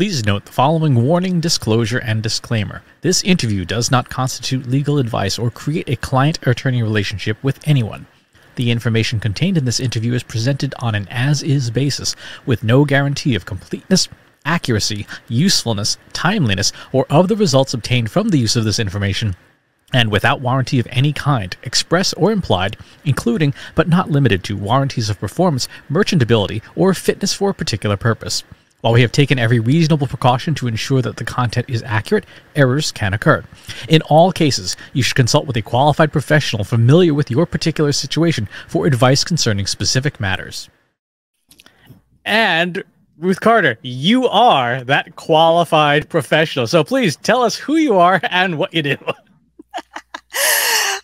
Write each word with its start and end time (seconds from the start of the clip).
Please 0.00 0.24
note 0.24 0.46
the 0.46 0.52
following 0.52 1.04
warning, 1.04 1.40
disclosure, 1.40 1.98
and 1.98 2.22
disclaimer. 2.22 2.80
This 3.02 3.22
interview 3.22 3.66
does 3.66 3.90
not 3.90 4.08
constitute 4.08 4.66
legal 4.66 4.96
advice 4.96 5.38
or 5.38 5.50
create 5.50 5.90
a 5.90 5.96
client 5.96 6.38
attorney 6.46 6.82
relationship 6.82 7.36
with 7.42 7.60
anyone. 7.68 8.06
The 8.54 8.70
information 8.70 9.20
contained 9.20 9.58
in 9.58 9.66
this 9.66 9.78
interview 9.78 10.14
is 10.14 10.22
presented 10.22 10.74
on 10.78 10.94
an 10.94 11.06
as 11.10 11.42
is 11.42 11.70
basis, 11.70 12.16
with 12.46 12.64
no 12.64 12.86
guarantee 12.86 13.34
of 13.34 13.44
completeness, 13.44 14.08
accuracy, 14.46 15.06
usefulness, 15.28 15.98
timeliness, 16.14 16.72
or 16.92 17.04
of 17.10 17.28
the 17.28 17.36
results 17.36 17.74
obtained 17.74 18.10
from 18.10 18.30
the 18.30 18.38
use 18.38 18.56
of 18.56 18.64
this 18.64 18.78
information, 18.78 19.36
and 19.92 20.10
without 20.10 20.40
warranty 20.40 20.78
of 20.78 20.88
any 20.90 21.12
kind, 21.12 21.58
express 21.62 22.14
or 22.14 22.32
implied, 22.32 22.78
including 23.04 23.52
but 23.74 23.86
not 23.86 24.10
limited 24.10 24.42
to 24.44 24.56
warranties 24.56 25.10
of 25.10 25.20
performance, 25.20 25.68
merchantability, 25.92 26.62
or 26.74 26.94
fitness 26.94 27.34
for 27.34 27.50
a 27.50 27.54
particular 27.54 27.98
purpose. 27.98 28.44
While 28.80 28.94
we 28.94 29.02
have 29.02 29.12
taken 29.12 29.38
every 29.38 29.60
reasonable 29.60 30.06
precaution 30.06 30.54
to 30.54 30.66
ensure 30.66 31.02
that 31.02 31.16
the 31.16 31.24
content 31.24 31.66
is 31.68 31.82
accurate, 31.82 32.24
errors 32.56 32.90
can 32.92 33.12
occur. 33.12 33.44
In 33.88 34.00
all 34.02 34.32
cases, 34.32 34.74
you 34.94 35.02
should 35.02 35.16
consult 35.16 35.46
with 35.46 35.56
a 35.56 35.62
qualified 35.62 36.12
professional 36.12 36.64
familiar 36.64 37.12
with 37.12 37.30
your 37.30 37.44
particular 37.44 37.92
situation 37.92 38.48
for 38.68 38.86
advice 38.86 39.22
concerning 39.22 39.66
specific 39.66 40.18
matters. 40.18 40.70
And 42.24 42.82
Ruth 43.18 43.40
Carter, 43.40 43.78
you 43.82 44.26
are 44.28 44.82
that 44.84 45.14
qualified 45.14 46.08
professional. 46.08 46.66
So 46.66 46.82
please 46.82 47.16
tell 47.16 47.42
us 47.42 47.56
who 47.56 47.76
you 47.76 47.98
are 47.98 48.18
and 48.30 48.56
what 48.56 48.72
you 48.72 48.82
do. 48.82 48.96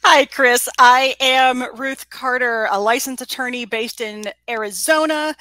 Hi, 0.08 0.24
Chris. 0.24 0.68
I 0.78 1.14
am 1.20 1.64
Ruth 1.76 2.08
Carter, 2.08 2.68
a 2.70 2.80
licensed 2.80 3.22
attorney 3.22 3.64
based 3.64 4.00
in 4.00 4.24
Arizona. 4.48 5.34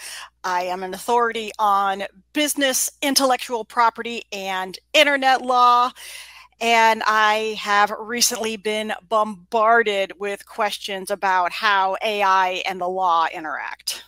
I 0.46 0.66
am 0.66 0.84
an 0.84 0.94
authority 0.94 1.52
on 1.58 2.04
business, 2.34 2.92
intellectual 3.02 3.66
property, 3.66 4.24
and 4.32 4.78
internet 4.94 5.42
law. 5.42 5.92
And 6.62 7.02
I 7.06 7.58
have 7.60 7.92
recently 8.00 8.56
been 8.56 8.94
bombarded 9.10 10.14
with 10.20 10.46
questions 10.46 11.10
about 11.10 11.52
how 11.52 11.98
AI 12.04 12.64
and 12.68 12.80
the 12.80 12.88
law 12.88 13.26
interact. 13.34 14.04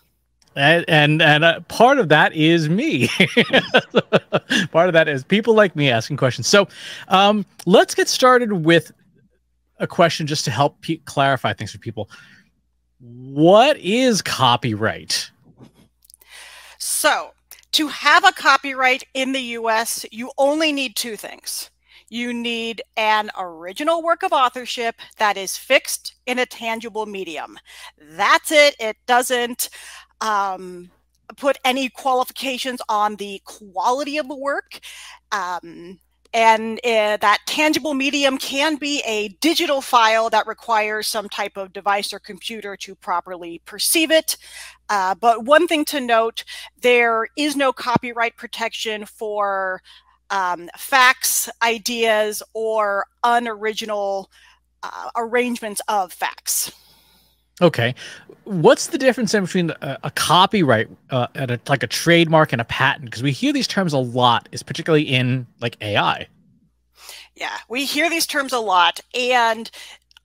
And 0.56 0.86
and, 0.88 1.22
and 1.22 1.44
uh, 1.44 1.60
part 1.62 2.00
of 2.00 2.10
that 2.10 2.34
is 2.34 2.70
me. 2.70 3.08
part 4.72 4.88
of 4.88 4.94
that 4.94 5.08
is 5.08 5.24
people 5.24 5.56
like 5.56 5.76
me 5.76 5.90
asking 5.90 6.18
questions. 6.18 6.48
So 6.48 6.68
um, 7.10 7.46
let's 7.66 7.94
get 7.96 8.08
started 8.08 8.52
with 8.52 8.92
a 9.80 9.88
question 9.88 10.28
just 10.28 10.46
to 10.46 10.52
help 10.52 10.78
clarify 11.06 11.54
things 11.54 11.72
for 11.72 11.80
people. 11.80 12.10
What 13.00 13.78
is 13.78 14.22
copyright? 14.22 15.30
So, 16.80 17.32
to 17.74 17.88
have 17.88 18.24
a 18.26 18.32
copyright 18.32 19.04
in 19.14 19.32
the 19.32 19.42
US, 19.42 20.06
you 20.12 20.32
only 20.38 20.72
need 20.72 20.96
two 20.96 21.16
things. 21.16 21.70
You 22.10 22.34
need 22.34 22.82
an 22.96 23.30
original 23.38 24.02
work 24.02 24.24
of 24.24 24.32
authorship 24.32 24.96
that 25.18 25.36
is 25.38 25.58
fixed 25.58 26.16
in 26.26 26.40
a 26.40 26.46
tangible 26.46 27.06
medium. 27.06 27.58
That's 28.00 28.52
it. 28.52 28.76
It 28.80 28.96
doesn't 29.06 29.70
um, 30.22 30.90
put 31.36 31.58
any 31.66 31.90
qualifications 31.90 32.82
on 32.88 33.18
the 33.18 33.42
quality 33.44 34.18
of 34.18 34.30
the 34.30 34.36
work. 34.36 34.80
Um, 35.32 36.00
and 36.34 36.80
uh, 36.84 37.18
that 37.18 37.40
tangible 37.46 37.94
medium 37.94 38.38
can 38.38 38.76
be 38.76 39.02
a 39.06 39.30
digital 39.40 39.82
file 39.82 40.30
that 40.30 40.48
requires 40.48 41.08
some 41.08 41.30
type 41.30 41.58
of 41.58 41.74
device 41.74 42.14
or 42.14 42.20
computer 42.20 42.76
to 42.78 42.96
properly 42.96 43.62
perceive 43.66 44.12
it. 44.12 44.38
Uh, 44.90 45.16
but 45.16 45.46
one 45.46 45.68
thing 45.68 45.86
to 45.86 46.00
note 46.00 46.44
there 46.82 47.28
is 47.36 47.56
no 47.56 47.74
copyright 47.74 48.36
protection 48.38 49.06
for 49.06 49.82
um, 50.30 50.70
facts, 50.78 51.50
ideas, 51.62 52.44
or 52.54 53.06
unoriginal 53.24 54.30
uh, 54.84 55.10
arrangements 55.16 55.82
of 55.88 56.12
facts. 56.12 56.72
Okay, 57.62 57.96
what's 58.44 58.88
the 58.88 58.98
difference 58.98 59.32
between 59.34 59.72
a, 59.82 59.98
a 60.04 60.12
copyright 60.12 60.90
uh, 61.10 61.28
and 61.34 61.52
a, 61.52 61.60
like 61.68 61.84
a 61.84 61.88
trademark 61.88 62.52
and 62.52 62.62
a 62.62 62.66
patent? 62.66 63.06
Because 63.06 63.24
we 63.24 63.32
hear 63.32 63.52
these 63.52 63.68
terms 63.68 63.94
a 63.94 63.98
lot, 63.98 64.48
is 64.52 64.62
particularly 64.62 65.04
in 65.04 65.48
like 65.60 65.76
AI. 65.82 66.28
Yeah, 67.36 67.58
we 67.70 67.86
hear 67.86 68.10
these 68.10 68.28
terms 68.28 68.54
a 68.54 68.60
lot, 68.60 69.00
and 69.18 69.70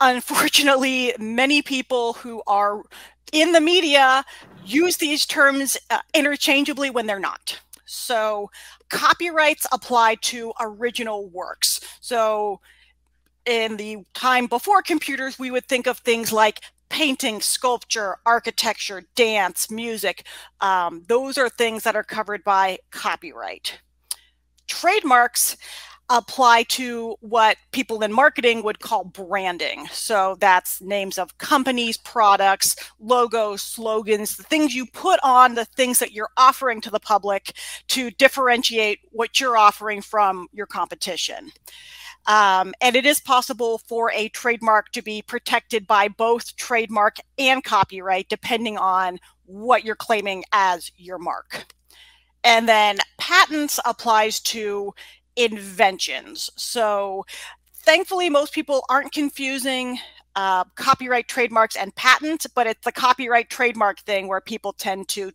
unfortunately, 0.01 1.15
many 1.19 1.63
people 1.63 2.15
who 2.15 2.43
are 2.47 2.83
in 3.33 3.53
the 3.53 3.61
media 3.61 4.25
use 4.65 4.99
these 4.99 5.25
terms 5.25 5.77
uh, 5.91 5.99
interchangeably 6.15 6.91
when 6.91 7.07
they're 7.07 7.19
not. 7.19 7.61
So, 7.87 8.51
copyrights 8.91 9.67
apply 9.73 10.17
to 10.23 10.53
original 10.61 11.29
works. 11.29 11.81
So, 12.01 12.61
in 13.45 13.77
the 13.77 14.05
time 14.15 14.47
before 14.47 14.83
computers, 14.83 15.39
we 15.39 15.51
would 15.51 15.67
think 15.67 15.87
of 15.87 15.99
things 15.99 16.33
like 16.33 16.61
painting, 16.93 17.41
sculpture, 17.41 18.19
architecture, 18.27 19.03
dance, 19.15 19.71
music. 19.71 20.27
Um, 20.61 21.05
those 21.09 21.39
are 21.39 21.49
things 21.49 21.85
that 21.85 21.97
are 21.97 22.05
covered 22.05 22.45
by 22.45 22.79
copyright. 22.91 23.81
Trademarks 24.69 25.57
apply 26.11 26.65
to 26.65 27.17
what 27.21 27.57
people 27.71 28.03
in 28.03 28.13
marketing 28.13 28.63
would 28.63 28.81
call 28.81 29.05
branding. 29.05 29.87
So 29.91 30.37
that's 30.39 30.83
names 30.83 31.17
of 31.17 31.39
companies, 31.39 31.97
products, 31.97 32.77
logos, 33.01 33.63
slogans, 33.63 34.37
the 34.37 34.43
things 34.43 34.75
you 34.75 34.85
put 34.85 35.19
on 35.25 35.55
the 35.55 35.65
things 35.65 35.99
that 35.99 36.13
you're 36.13 36.29
offering 36.37 36.83
to 36.83 36.91
the 36.91 37.01
public 37.01 37.57
to 37.89 38.11
differentiate 38.11 38.99
what 39.13 39.41
you're 39.41 39.57
offering 39.57 40.03
from 40.03 40.47
your 40.53 40.67
competition. 40.67 41.53
Um, 42.27 42.73
and 42.81 42.95
it 42.95 43.05
is 43.05 43.21
possible 43.21 43.79
for 43.79 44.13
a 44.13 44.29
trademark 44.29 44.93
to 44.93 45.03
be 45.03 45.23
protected 45.23 45.87
by 45.87 46.09
both 46.09 46.57
trademark 46.57 47.17
and 47.39 47.65
copyright, 47.65 48.29
depending 48.29 48.79
on 48.79 49.19
what 49.45 49.85
you're 49.85 49.97
claiming 49.97 50.45
as 50.53 50.93
your 50.97 51.19
mark. 51.19 51.67
And 52.45 52.69
then 52.69 52.99
patents 53.19 53.81
applies 53.85 54.41
to 54.41 54.95
inventions. 55.37 56.51
So 56.57 57.25
thankfully, 57.75 58.31
most 58.31 58.53
people 58.53 58.85
aren't 58.89 59.13
confusing 59.13 59.99
uh, 60.35 60.65
copyright, 60.77 61.29
trademarks, 61.29 61.77
and 61.77 61.95
patents, 61.95 62.47
but 62.47 62.67
it's 62.67 62.85
the 62.85 62.93
copyright 62.93 63.51
trademark 63.51 64.01
thing 64.01 64.29
where 64.29 64.41
people 64.41 64.73
tend 64.73 65.09
to 65.09 65.31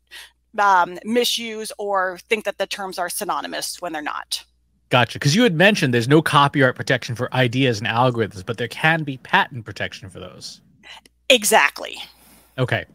um, 0.58 0.98
misuse 1.04 1.72
or 1.78 2.18
think 2.30 2.46
that 2.46 2.58
the 2.58 2.66
terms 2.66 2.98
are 2.98 3.09
synonymous 3.09 3.81
when 3.81 3.94
they're 3.94 4.02
not. 4.02 4.44
Gotcha. 4.90 5.20
Because 5.20 5.36
you 5.36 5.44
had 5.44 5.53
mentioned 5.53 5.94
there's 5.94 6.08
no 6.08 6.22
copyright 6.22 6.75
protection 6.75 7.16
for 7.16 7.34
ideas 7.34 7.80
and 7.80 7.88
algorithms, 7.88 8.46
but 8.46 8.58
there 8.58 8.68
can 8.70 9.03
be 9.03 9.18
patent 9.18 9.66
protection 9.66 10.09
for 10.09 10.20
those. 10.20 10.62
Exactly. 11.30 11.98
Okay. 12.58 12.86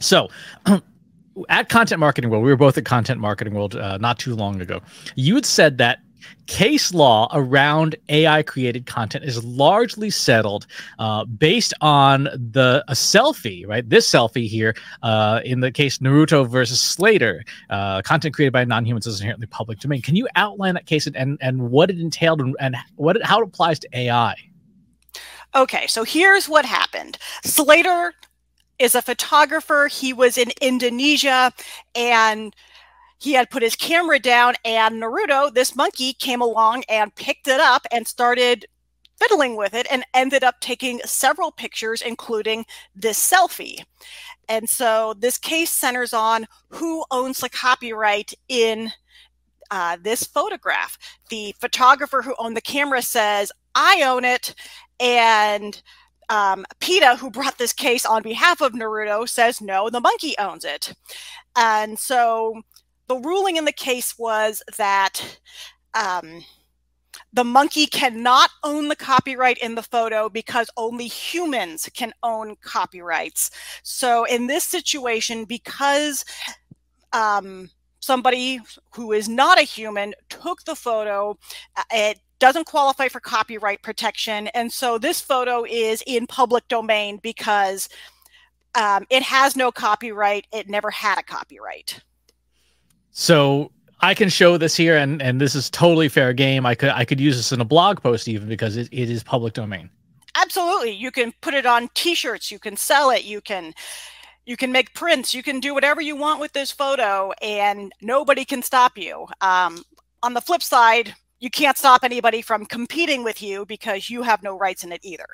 So, 0.00 0.28
at 1.48 1.68
Content 1.68 1.98
Marketing 1.98 2.30
World, 2.30 2.44
we 2.44 2.50
were 2.50 2.56
both 2.56 2.78
at 2.78 2.84
Content 2.84 3.20
Marketing 3.20 3.54
World 3.54 3.74
uh, 3.74 3.98
not 3.98 4.18
too 4.18 4.34
long 4.36 4.60
ago. 4.60 4.80
You 5.16 5.34
had 5.34 5.46
said 5.46 5.78
that 5.78 5.98
case 6.46 6.94
law 6.94 7.28
around 7.32 7.96
AI 8.08 8.42
created 8.42 8.86
content 8.86 9.24
is 9.24 9.42
largely 9.44 10.10
settled 10.10 10.66
uh, 10.98 11.24
based 11.24 11.74
on 11.80 12.24
the 12.24 12.84
a 12.88 12.92
selfie, 12.92 13.66
right? 13.66 13.88
This 13.88 14.10
selfie 14.10 14.48
here, 14.48 14.74
uh, 15.02 15.40
in 15.44 15.60
the 15.60 15.70
case 15.70 15.98
Naruto 15.98 16.48
versus 16.48 16.80
Slater, 16.80 17.44
uh, 17.70 18.02
content 18.02 18.34
created 18.34 18.52
by 18.52 18.64
non-humans 18.64 19.06
is 19.06 19.20
inherently 19.20 19.46
public 19.46 19.78
domain. 19.78 20.02
Can 20.02 20.16
you 20.16 20.28
outline 20.36 20.74
that 20.74 20.86
case 20.86 21.06
and 21.06 21.38
and 21.40 21.70
what 21.70 21.90
it 21.90 21.98
entailed 21.98 22.40
and, 22.40 22.56
and 22.60 22.76
what 22.96 23.16
it, 23.16 23.24
how 23.24 23.40
it 23.40 23.44
applies 23.44 23.78
to 23.80 23.88
AI? 23.92 24.34
Okay, 25.54 25.86
so 25.86 26.04
here's 26.04 26.48
what 26.48 26.64
happened. 26.64 27.18
Slater 27.42 28.12
is 28.78 28.94
a 28.94 29.02
photographer. 29.02 29.88
He 29.90 30.12
was 30.12 30.38
in 30.38 30.52
Indonesia 30.60 31.52
and 31.94 32.54
he 33.18 33.32
had 33.32 33.50
put 33.50 33.62
his 33.62 33.76
camera 33.76 34.18
down 34.18 34.54
and 34.64 35.02
Naruto, 35.02 35.52
this 35.52 35.74
monkey, 35.74 36.12
came 36.12 36.40
along 36.40 36.84
and 36.88 37.14
picked 37.14 37.48
it 37.48 37.60
up 37.60 37.86
and 37.90 38.06
started 38.06 38.66
fiddling 39.18 39.56
with 39.56 39.74
it 39.74 39.86
and 39.90 40.04
ended 40.14 40.44
up 40.44 40.60
taking 40.60 41.00
several 41.04 41.50
pictures, 41.50 42.00
including 42.00 42.64
this 42.94 43.18
selfie. 43.18 43.82
And 44.48 44.68
so 44.68 45.14
this 45.18 45.36
case 45.36 45.70
centers 45.70 46.14
on 46.14 46.46
who 46.68 47.04
owns 47.10 47.38
the 47.38 47.48
copyright 47.48 48.32
in 48.48 48.92
uh, 49.70 49.98
this 50.00 50.24
photograph. 50.24 50.96
The 51.28 51.54
photographer 51.60 52.22
who 52.22 52.34
owned 52.38 52.56
the 52.56 52.62
camera 52.62 53.02
says, 53.02 53.52
I 53.74 54.02
own 54.02 54.24
it. 54.24 54.54
And 55.00 55.82
um, 56.30 56.64
PETA, 56.80 57.16
who 57.16 57.30
brought 57.30 57.58
this 57.58 57.72
case 57.72 58.06
on 58.06 58.22
behalf 58.22 58.60
of 58.60 58.72
Naruto, 58.72 59.28
says, 59.28 59.60
no, 59.60 59.90
the 59.90 60.00
monkey 60.00 60.36
owns 60.38 60.64
it. 60.64 60.94
And 61.56 61.98
so 61.98 62.62
the 63.08 63.16
ruling 63.16 63.56
in 63.56 63.64
the 63.64 63.72
case 63.72 64.18
was 64.18 64.62
that 64.76 65.40
um, 65.94 66.44
the 67.32 67.44
monkey 67.44 67.86
cannot 67.86 68.50
own 68.62 68.88
the 68.88 68.96
copyright 68.96 69.58
in 69.58 69.74
the 69.74 69.82
photo 69.82 70.28
because 70.28 70.70
only 70.76 71.06
humans 71.06 71.88
can 71.94 72.12
own 72.22 72.56
copyrights. 72.62 73.50
So 73.82 74.24
in 74.24 74.46
this 74.46 74.64
situation, 74.64 75.44
because 75.44 76.24
um, 77.12 77.70
somebody 78.00 78.60
who 78.94 79.12
is 79.12 79.28
not 79.28 79.58
a 79.58 79.62
human 79.62 80.14
took 80.28 80.64
the 80.64 80.74
photo. 80.74 81.38
Uh, 81.76 81.82
it 81.92 82.20
doesn't 82.38 82.66
qualify 82.66 83.08
for 83.08 83.20
copyright 83.20 83.82
protection. 83.82 84.48
And 84.48 84.72
so 84.72 84.98
this 84.98 85.20
photo 85.20 85.64
is 85.64 86.02
in 86.06 86.26
public 86.26 86.66
domain 86.68 87.18
because 87.22 87.88
um, 88.74 89.04
it 89.10 89.22
has 89.22 89.56
no 89.56 89.70
copyright. 89.70 90.46
It 90.52 90.68
never 90.68 90.90
had 90.90 91.18
a 91.18 91.22
copyright. 91.22 92.00
So 93.18 93.72
I 94.00 94.14
can 94.14 94.28
show 94.28 94.58
this 94.58 94.76
here, 94.76 94.96
and 94.96 95.20
and 95.20 95.40
this 95.40 95.56
is 95.56 95.68
totally 95.70 96.08
fair 96.08 96.32
game. 96.32 96.64
I 96.64 96.76
could 96.76 96.90
I 96.90 97.04
could 97.04 97.18
use 97.18 97.36
this 97.36 97.50
in 97.50 97.60
a 97.60 97.64
blog 97.64 98.00
post 98.00 98.28
even 98.28 98.48
because 98.48 98.76
it, 98.76 98.88
it 98.92 99.10
is 99.10 99.24
public 99.24 99.54
domain. 99.54 99.90
Absolutely, 100.36 100.92
you 100.92 101.10
can 101.10 101.32
put 101.40 101.52
it 101.52 101.66
on 101.66 101.88
T-shirts. 101.94 102.52
You 102.52 102.60
can 102.60 102.76
sell 102.76 103.10
it. 103.10 103.24
You 103.24 103.40
can 103.40 103.74
you 104.46 104.56
can 104.56 104.70
make 104.70 104.94
prints. 104.94 105.34
You 105.34 105.42
can 105.42 105.58
do 105.58 105.74
whatever 105.74 106.00
you 106.00 106.14
want 106.14 106.38
with 106.38 106.52
this 106.52 106.70
photo, 106.70 107.32
and 107.42 107.90
nobody 108.00 108.44
can 108.44 108.62
stop 108.62 108.96
you. 108.96 109.26
Um, 109.40 109.82
on 110.22 110.34
the 110.34 110.40
flip 110.40 110.62
side, 110.62 111.12
you 111.40 111.50
can't 111.50 111.76
stop 111.76 112.04
anybody 112.04 112.40
from 112.40 112.66
competing 112.66 113.24
with 113.24 113.42
you 113.42 113.66
because 113.66 114.08
you 114.08 114.22
have 114.22 114.44
no 114.44 114.56
rights 114.56 114.84
in 114.84 114.92
it 114.92 115.00
either. 115.02 115.26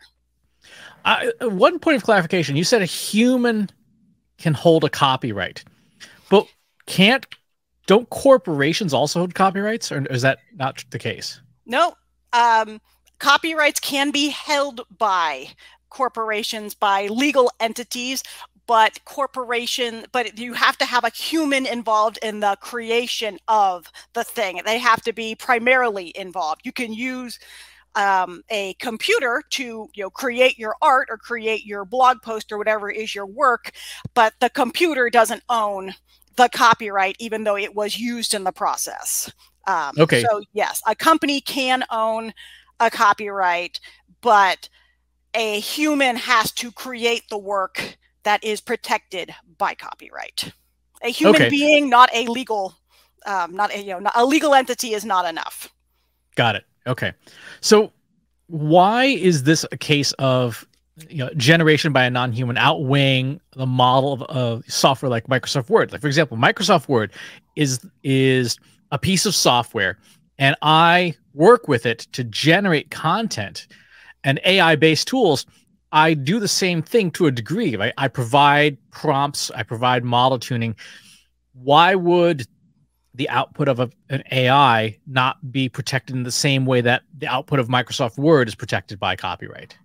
Uh, 1.05 1.27
one 1.43 1.79
point 1.79 1.99
of 1.99 2.03
clarification: 2.03 2.57
you 2.57 2.65
said 2.65 2.81
a 2.81 2.87
human 2.87 3.69
can 4.39 4.55
hold 4.55 4.85
a 4.85 4.89
copyright, 4.89 5.65
but 6.31 6.49
can't 6.87 7.27
don't 7.87 8.09
corporations 8.11 8.95
also 8.95 9.21
hold 9.21 9.35
copyrights, 9.35 9.93
or 9.93 10.05
is 10.07 10.23
that 10.23 10.39
not 10.55 10.85
the 10.91 10.99
case? 10.99 11.41
No. 11.67 11.95
Um, 12.33 12.81
copyrights 13.19 13.81
can 13.81 14.11
be 14.11 14.31
held 14.31 14.83
by 14.99 15.49
corporations, 15.91 16.75
by 16.75 17.07
legal 17.07 17.51
entities, 17.61 18.23
but 18.67 19.05
corporation, 19.05 20.07
but 20.13 20.39
you 20.39 20.55
have 20.55 20.79
to 20.79 20.85
have 20.85 21.05
a 21.05 21.11
human 21.11 21.67
involved 21.67 22.19
in 22.23 22.41
the 22.41 22.57
creation 22.61 23.39
of 23.49 23.91
the 24.15 24.25
thing. 24.25 24.61
They 24.65 24.79
have 24.79 25.03
to 25.03 25.13
be 25.13 25.35
primarily 25.35 26.13
involved. 26.17 26.63
You 26.65 26.73
can 26.73 26.93
use 26.93 27.39
um, 27.95 28.43
a 28.51 28.75
computer 28.75 29.43
to 29.51 29.89
you 29.95 30.03
know 30.03 30.11
create 30.11 30.59
your 30.59 30.75
art 30.83 31.09
or 31.11 31.17
create 31.17 31.65
your 31.65 31.85
blog 31.85 32.23
post 32.23 32.51
or 32.51 32.59
whatever 32.59 32.91
is 32.91 33.15
your 33.15 33.27
work, 33.27 33.73
but 34.15 34.35
the 34.41 34.51
computer 34.51 35.11
doesn't 35.11 35.43
own 35.49 35.95
the 36.37 36.49
copyright, 36.53 37.17
even 37.19 37.45
though 37.45 37.57
it 37.57 37.75
was 37.75 37.99
used 37.99 38.35
in 38.35 38.45
the 38.45 38.53
process. 38.53 39.31
Um, 39.67 39.93
okay. 39.99 40.23
So 40.23 40.43
yes, 40.53 40.83
a 40.87 40.95
company 40.95 41.41
can 41.41 41.85
own 41.91 42.33
a 42.81 42.91
copyright, 42.91 43.81
but 44.21 44.69
a 45.35 45.61
human 45.61 46.17
has 46.17 46.53
to 46.53 46.71
create 46.71 47.23
the 47.29 47.39
work 47.39 47.97
that 48.25 48.43
is 48.43 48.61
protected 48.61 49.35
by 49.59 49.75
copyright. 49.75 50.53
A 51.03 51.09
human 51.09 51.43
okay. 51.43 51.51
being, 51.51 51.91
not 51.91 52.09
a 52.15 52.27
legal, 52.27 52.75
um, 53.27 53.55
not 53.55 53.73
a 53.75 53.79
you 53.79 53.93
know, 53.93 53.99
not, 53.99 54.13
a 54.17 54.25
legal 54.25 54.55
entity, 54.55 54.95
is 54.95 55.05
not 55.05 55.27
enough. 55.27 55.69
Got 56.35 56.57
it. 56.57 56.65
Okay. 56.87 57.13
So 57.61 57.93
why 58.47 59.05
is 59.05 59.45
this 59.45 59.65
a 59.73 59.77
case 59.77 60.13
of 60.13 60.67
you 61.09 61.19
know 61.19 61.31
generation 61.37 61.93
by 61.93 62.05
a 62.05 62.11
non-human 62.11 62.57
outweighing 62.57 63.41
the 63.57 63.67
model 63.67 64.13
of, 64.13 64.23
of 64.23 64.65
software 64.67 65.11
like 65.11 65.27
Microsoft 65.27 65.69
Word. 65.69 65.93
Like 65.93 66.01
for 66.01 66.07
example, 66.07 66.37
Microsoft 66.37 66.89
Word 66.89 67.13
is 67.57 67.85
is 68.03 68.59
a 68.93 68.99
piece 68.99 69.27
of 69.27 69.35
software, 69.35 69.99
and 70.39 70.57
I 70.63 71.15
work 71.35 71.67
with 71.69 71.85
it 71.87 72.01
to 72.13 72.23
generate 72.25 72.91
content 72.91 73.67
and 74.23 74.41
AI-based 74.45 75.09
tools. 75.09 75.47
I 75.93 76.15
do 76.15 76.41
the 76.41 76.49
same 76.49 76.83
thing 76.83 77.11
to 77.13 77.27
a 77.27 77.31
degree. 77.31 77.77
Right? 77.77 77.93
I 77.99 78.09
provide 78.09 78.79
prompts, 78.91 79.51
I 79.51 79.63
provide 79.63 80.05
model 80.05 80.39
tuning. 80.39 80.77
Why 81.55 81.95
would 81.95 82.47
the 83.17 83.29
output 83.29 83.69
of 83.69 83.79
a, 83.79 83.89
an 84.11 84.25
AI 84.33 84.99
not 85.07 85.53
be 85.53 85.69
protected 85.69 86.17
in 86.17 86.25
the 86.25 86.33
same 86.33 86.67
way 86.67 86.81
that 86.81 87.03
the 87.17 87.29
output 87.29 87.61
of 87.61 87.69
Microsoft 87.69 88.19
Word 88.19 88.49
is 88.49 88.55
protected 88.55 89.01
by 89.01 89.17
copyright? 89.17 89.77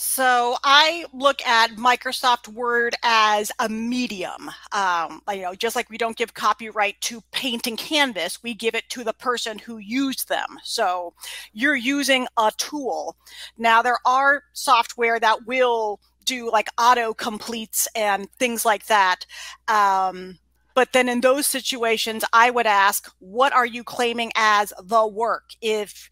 So 0.00 0.56
I 0.62 1.06
look 1.12 1.44
at 1.44 1.72
Microsoft 1.72 2.46
Word 2.46 2.94
as 3.02 3.50
a 3.58 3.68
medium. 3.68 4.48
Um, 4.70 5.22
you 5.28 5.42
know, 5.42 5.56
just 5.56 5.74
like 5.74 5.90
we 5.90 5.98
don't 5.98 6.16
give 6.16 6.34
copyright 6.34 7.00
to 7.00 7.20
paint 7.32 7.66
and 7.66 7.76
canvas, 7.76 8.40
we 8.40 8.54
give 8.54 8.76
it 8.76 8.88
to 8.90 9.02
the 9.02 9.12
person 9.12 9.58
who 9.58 9.78
used 9.78 10.28
them. 10.28 10.60
So 10.62 11.14
you're 11.52 11.74
using 11.74 12.28
a 12.36 12.52
tool. 12.56 13.16
Now 13.56 13.82
there 13.82 13.98
are 14.06 14.44
software 14.52 15.18
that 15.18 15.48
will 15.48 15.98
do 16.24 16.48
like 16.48 16.68
auto 16.78 17.12
completes 17.12 17.88
and 17.96 18.30
things 18.38 18.64
like 18.64 18.86
that. 18.86 19.26
Um, 19.66 20.38
but 20.74 20.92
then 20.92 21.08
in 21.08 21.22
those 21.22 21.48
situations, 21.48 22.24
I 22.32 22.50
would 22.50 22.66
ask, 22.68 23.12
what 23.18 23.52
are 23.52 23.66
you 23.66 23.82
claiming 23.82 24.30
as 24.36 24.72
the 24.80 25.04
work? 25.08 25.50
If 25.60 26.08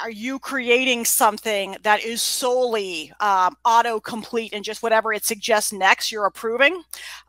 are 0.00 0.10
you 0.10 0.38
creating 0.38 1.04
something 1.04 1.76
that 1.82 2.04
is 2.04 2.22
solely 2.22 3.12
um, 3.20 3.56
autocomplete 3.66 4.50
and 4.52 4.64
just 4.64 4.82
whatever 4.82 5.12
it 5.12 5.24
suggests 5.24 5.72
next 5.72 6.12
you're 6.12 6.26
approving? 6.26 6.82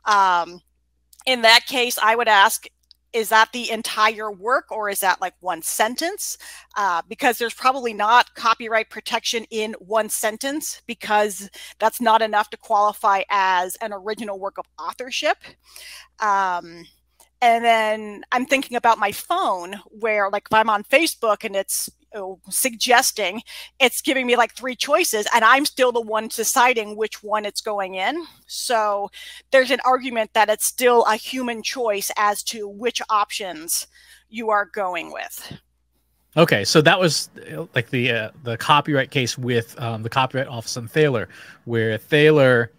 Um, 0.06 0.62
in 1.26 1.42
that 1.42 1.66
case, 1.66 1.98
I 2.02 2.16
would 2.16 2.28
ask, 2.28 2.68
is 3.14 3.30
that 3.30 3.50
the 3.52 3.72
entire 3.72 4.32
work 4.32 4.66
or 4.72 4.90
is 4.90 5.00
that 5.00 5.22
like 5.22 5.34
one 5.40 5.62
sentence? 5.62 6.38
Uh, 6.76 7.02
because 7.08 7.38
there's 7.38 7.54
probably 7.54 7.94
not 7.94 8.34
copyright 8.36 8.90
protection 8.90 9.46
in 9.50 9.74
one 9.80 10.10
sentence 10.10 10.82
because 10.86 11.50
that's 11.80 12.02
not 12.02 12.22
enough 12.22 12.50
to 12.50 12.58
qualify 12.58 13.24
as 13.30 13.76
an 13.78 13.94
original 13.94 14.40
work 14.40 14.58
of 14.58 14.66
authorship. 14.80 15.38
Um, 16.20 16.86
and 17.42 17.64
then 17.64 18.24
I'm 18.32 18.46
thinking 18.46 18.78
about 18.78 18.98
my 18.98 19.12
phone 19.12 19.76
where 19.88 20.30
like 20.30 20.48
if 20.50 20.54
I'm 20.54 20.70
on 20.70 20.84
Facebook 20.84 21.44
and 21.44 21.56
it's 21.56 21.90
suggesting 22.50 23.42
it's 23.80 24.02
giving 24.02 24.26
me 24.26 24.36
like 24.36 24.56
three 24.56 24.76
choices 24.76 25.28
and 25.34 25.44
I'm 25.44 25.66
still 25.66 25.92
the 25.92 26.02
one 26.02 26.30
deciding 26.30 26.96
which 26.96 27.24
one 27.24 27.46
it's 27.46 27.62
going 27.62 27.96
in. 27.96 28.26
So 28.48 29.10
there's 29.52 29.72
an 29.72 29.80
argument 29.86 30.32
that 30.34 30.50
it's 30.50 30.66
still 30.66 31.04
a 31.06 31.16
human 31.16 31.64
choice 31.64 32.12
as 32.18 32.44
to 32.44 32.68
which 32.68 33.02
options 33.10 33.88
you 34.30 34.50
are 34.50 34.66
going 34.66 35.12
with. 35.12 35.60
Okay, 36.36 36.64
so 36.66 36.82
that 36.82 37.00
was 37.00 37.30
uh, 37.52 37.66
like 37.74 37.90
the 37.90 38.12
uh, 38.12 38.30
the 38.44 38.58
copyright 38.58 39.10
case 39.10 39.38
with 39.38 39.80
um, 39.82 40.04
the 40.04 40.10
Copyright 40.10 40.48
Office 40.48 40.78
and 40.78 40.90
Thaler, 40.90 41.30
where 41.66 41.98
Thaler, 41.98 42.72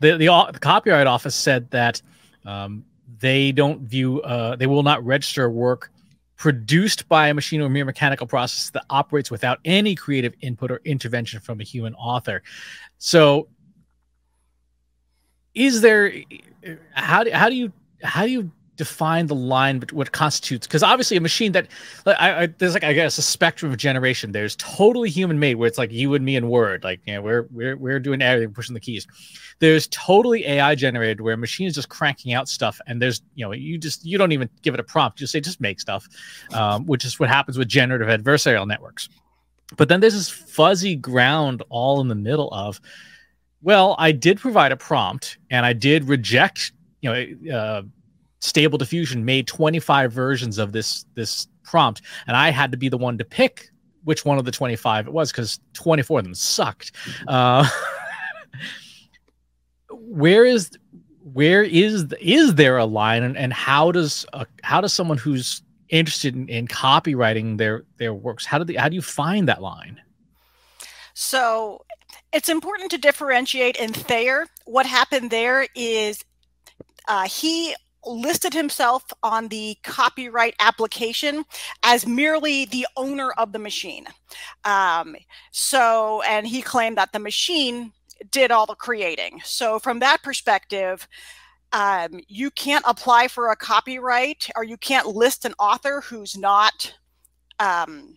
the, 0.00 0.18
the, 0.18 0.26
the 0.52 0.58
Copyright 0.58 1.06
Office 1.06 1.34
said 1.34 1.70
that 1.70 2.02
um, 2.44 2.84
they 3.18 3.52
don't 3.52 3.80
view 3.80 4.20
uh, 4.20 4.56
they 4.56 4.66
will 4.66 4.82
not 4.82 5.04
register 5.04 5.48
work 5.48 5.90
produced 6.36 7.08
by 7.08 7.28
a 7.28 7.34
machine 7.34 7.60
or 7.60 7.68
mere 7.68 7.84
mechanical 7.84 8.26
process 8.26 8.70
that 8.70 8.84
operates 8.90 9.30
without 9.30 9.58
any 9.64 9.94
creative 9.94 10.34
input 10.40 10.70
or 10.70 10.80
intervention 10.84 11.40
from 11.40 11.60
a 11.60 11.64
human 11.64 11.94
author. 11.94 12.42
So 12.98 13.48
is 15.54 15.80
there 15.80 16.12
how 16.92 17.24
do, 17.24 17.30
how 17.30 17.48
do 17.48 17.54
you 17.54 17.72
how 18.02 18.24
do 18.26 18.30
you 18.30 18.50
define 18.76 19.26
the 19.26 19.34
line 19.34 19.78
but 19.78 19.92
what 19.92 20.12
constitutes 20.12 20.66
because 20.66 20.82
obviously 20.82 21.16
a 21.16 21.20
machine 21.20 21.52
that 21.52 21.66
I, 22.06 22.42
I, 22.42 22.46
there's 22.46 22.74
like 22.74 22.84
i 22.84 22.92
guess 22.92 23.18
a 23.18 23.22
spectrum 23.22 23.70
of 23.70 23.78
generation. 23.78 24.32
There's 24.32 24.56
totally 24.56 25.10
human 25.10 25.38
made 25.38 25.56
where 25.56 25.68
it's 25.68 25.78
like 25.78 25.92
you 25.92 26.14
and 26.14 26.24
me 26.24 26.36
in 26.36 26.48
word 26.48 26.84
like 26.84 27.00
you 27.06 27.14
know 27.14 27.22
we're 27.22 27.46
we're, 27.50 27.76
we're 27.76 28.00
doing 28.00 28.22
everything 28.22 28.52
pushing 28.52 28.74
the 28.74 28.80
keys. 28.80 29.06
There's 29.58 29.86
totally 29.88 30.46
ai 30.46 30.74
generated 30.74 31.20
where 31.20 31.34
a 31.34 31.36
machine 31.36 31.66
is 31.66 31.74
just 31.74 31.88
cranking 31.88 32.32
out 32.32 32.48
stuff 32.48 32.80
and 32.86 33.00
there's 33.00 33.22
you 33.34 33.44
know 33.44 33.52
you 33.52 33.78
just 33.78 34.04
you 34.04 34.18
don't 34.18 34.32
even 34.32 34.48
give 34.62 34.74
it 34.74 34.80
a 34.80 34.84
prompt. 34.84 35.20
You 35.20 35.24
just 35.24 35.32
say 35.32 35.40
just 35.40 35.60
make 35.60 35.80
stuff 35.80 36.06
um, 36.52 36.86
which 36.86 37.04
is 37.04 37.18
what 37.20 37.28
happens 37.28 37.58
with 37.58 37.68
generative 37.68 38.08
adversarial 38.08 38.66
networks. 38.66 39.08
But 39.76 39.88
then 39.88 40.00
there's 40.00 40.14
this 40.14 40.28
fuzzy 40.30 40.94
ground 40.94 41.62
all 41.68 42.00
in 42.00 42.08
the 42.08 42.14
middle 42.14 42.52
of 42.52 42.80
well 43.62 43.96
i 43.98 44.12
did 44.12 44.38
provide 44.38 44.70
a 44.70 44.76
prompt 44.76 45.38
and 45.50 45.64
i 45.64 45.72
did 45.72 46.04
reject 46.04 46.72
you 47.00 47.10
know 47.10 47.56
uh, 47.56 47.82
Stable 48.46 48.78
Diffusion 48.78 49.24
made 49.24 49.48
25 49.48 50.12
versions 50.12 50.58
of 50.58 50.72
this 50.72 51.04
this 51.14 51.48
prompt, 51.64 52.02
and 52.28 52.36
I 52.36 52.50
had 52.50 52.70
to 52.70 52.78
be 52.78 52.88
the 52.88 52.96
one 52.96 53.18
to 53.18 53.24
pick 53.24 53.70
which 54.04 54.24
one 54.24 54.38
of 54.38 54.44
the 54.44 54.52
25 54.52 55.08
it 55.08 55.12
was 55.12 55.32
because 55.32 55.58
24 55.72 56.20
of 56.20 56.24
them 56.24 56.34
sucked. 56.34 56.92
Uh, 57.26 57.68
where 59.90 60.44
is 60.44 60.70
where 61.32 61.64
is 61.64 62.06
is 62.20 62.54
there 62.54 62.78
a 62.78 62.84
line, 62.84 63.24
and, 63.24 63.36
and 63.36 63.52
how 63.52 63.90
does 63.90 64.24
uh, 64.32 64.44
how 64.62 64.80
does 64.80 64.92
someone 64.92 65.18
who's 65.18 65.62
interested 65.88 66.36
in, 66.36 66.48
in 66.48 66.68
copyrighting 66.68 67.56
their 67.56 67.84
their 67.96 68.12
works 68.14 68.44
how 68.44 68.58
do 68.58 68.64
they 68.64 68.74
how 68.74 68.88
do 68.88 68.94
you 68.94 69.02
find 69.02 69.48
that 69.48 69.60
line? 69.60 70.00
So 71.14 71.84
it's 72.32 72.48
important 72.48 72.92
to 72.92 72.98
differentiate 72.98 73.76
in 73.76 73.92
Thaler. 73.92 74.46
What 74.66 74.86
happened 74.86 75.32
there 75.32 75.66
is 75.74 76.24
uh, 77.08 77.26
he 77.26 77.74
listed 78.06 78.54
himself 78.54 79.04
on 79.22 79.48
the 79.48 79.76
copyright 79.82 80.54
application 80.60 81.44
as 81.82 82.06
merely 82.06 82.64
the 82.66 82.86
owner 82.96 83.32
of 83.32 83.52
the 83.52 83.58
machine. 83.58 84.06
Um, 84.64 85.16
so, 85.50 86.22
and 86.22 86.46
he 86.46 86.62
claimed 86.62 86.96
that 86.98 87.12
the 87.12 87.18
machine 87.18 87.92
did 88.30 88.50
all 88.50 88.66
the 88.66 88.74
creating. 88.74 89.40
So, 89.44 89.78
from 89.78 89.98
that 90.00 90.22
perspective, 90.22 91.06
um, 91.72 92.20
you 92.28 92.50
can't 92.50 92.84
apply 92.86 93.28
for 93.28 93.50
a 93.50 93.56
copyright 93.56 94.48
or 94.56 94.64
you 94.64 94.76
can't 94.76 95.08
list 95.08 95.44
an 95.44 95.54
author 95.58 96.00
who's 96.00 96.36
not 96.36 96.94
um, 97.58 98.16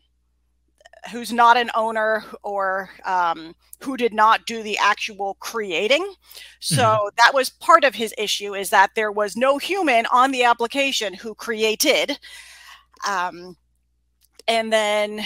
who's 1.11 1.31
not 1.31 1.57
an 1.57 1.69
owner 1.75 2.23
or 2.43 2.89
um, 3.05 3.55
who 3.81 3.97
did 3.97 4.13
not 4.13 4.45
do 4.45 4.61
the 4.61 4.77
actual 4.77 5.35
creating. 5.39 6.13
So 6.59 6.83
mm-hmm. 6.83 7.15
that 7.17 7.33
was 7.33 7.49
part 7.49 7.83
of 7.83 7.95
his 7.95 8.13
issue 8.17 8.55
is 8.55 8.69
that 8.69 8.91
there 8.95 9.11
was 9.11 9.37
no 9.37 9.57
human 9.57 10.05
on 10.11 10.31
the 10.31 10.43
application 10.43 11.13
who 11.13 11.33
created. 11.35 12.19
Um, 13.07 13.55
and 14.47 14.73
then 14.73 15.25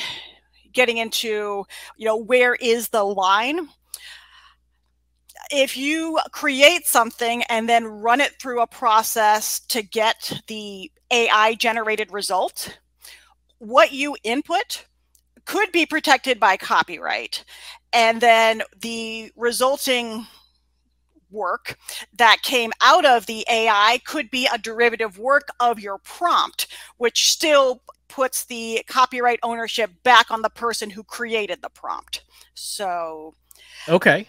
getting 0.73 0.97
into, 0.97 1.65
you 1.97 2.05
know, 2.05 2.17
where 2.17 2.55
is 2.55 2.89
the 2.89 3.03
line? 3.03 3.69
If 5.51 5.77
you 5.77 6.19
create 6.31 6.85
something 6.85 7.43
and 7.43 7.67
then 7.69 7.85
run 7.85 8.21
it 8.21 8.39
through 8.39 8.61
a 8.61 8.67
process 8.67 9.59
to 9.67 9.81
get 9.81 10.41
the 10.47 10.91
AI 11.11 11.55
generated 11.55 12.11
result, 12.11 12.77
what 13.59 13.91
you 13.91 14.15
input 14.23 14.85
could 15.45 15.71
be 15.71 15.85
protected 15.85 16.39
by 16.39 16.57
copyright. 16.57 17.43
And 17.91 18.21
then 18.21 18.63
the 18.81 19.31
resulting 19.35 20.25
work 21.33 21.77
that 22.17 22.41
came 22.43 22.71
out 22.81 23.05
of 23.05 23.25
the 23.25 23.45
AI 23.49 23.99
could 24.05 24.29
be 24.31 24.47
a 24.53 24.57
derivative 24.57 25.17
work 25.17 25.47
of 25.59 25.79
your 25.79 25.97
prompt, 25.97 26.67
which 26.97 27.31
still 27.31 27.81
puts 28.07 28.45
the 28.45 28.83
copyright 28.87 29.39
ownership 29.43 29.91
back 30.03 30.29
on 30.29 30.43
the 30.43 30.49
person 30.49 30.89
who 30.89 31.03
created 31.03 31.61
the 31.61 31.69
prompt. 31.69 32.23
So, 32.53 33.33
okay. 33.89 34.27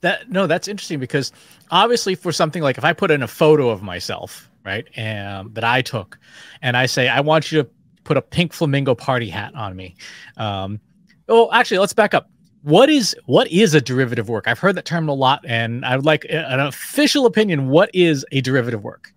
That 0.00 0.30
no, 0.30 0.46
that's 0.46 0.66
interesting 0.66 0.98
because 0.98 1.30
obviously 1.70 2.14
for 2.14 2.32
something 2.32 2.62
like 2.62 2.78
if 2.78 2.84
I 2.84 2.94
put 2.94 3.10
in 3.10 3.22
a 3.22 3.28
photo 3.28 3.68
of 3.68 3.82
myself, 3.82 4.50
right, 4.64 4.86
and 4.96 5.54
that 5.54 5.64
I 5.64 5.82
took, 5.82 6.18
and 6.62 6.74
I 6.74 6.86
say 6.86 7.08
I 7.08 7.20
want 7.20 7.52
you 7.52 7.62
to 7.62 7.70
put 8.04 8.16
a 8.16 8.22
pink 8.22 8.52
flamingo 8.52 8.94
party 8.94 9.28
hat 9.28 9.54
on 9.54 9.76
me. 9.76 9.96
Um, 10.36 10.80
oh, 11.28 11.50
actually, 11.52 11.78
let's 11.78 11.92
back 11.92 12.14
up. 12.14 12.30
What 12.62 12.90
is 12.90 13.16
what 13.24 13.48
is 13.48 13.74
a 13.74 13.80
derivative 13.80 14.28
work? 14.28 14.46
I've 14.46 14.58
heard 14.58 14.76
that 14.76 14.84
term 14.84 15.08
a 15.08 15.14
lot, 15.14 15.44
and 15.46 15.84
I 15.84 15.96
would 15.96 16.04
like 16.04 16.26
an 16.28 16.60
official 16.60 17.24
opinion. 17.26 17.68
What 17.68 17.90
is 17.94 18.26
a 18.32 18.40
derivative 18.42 18.82
work? 18.82 19.12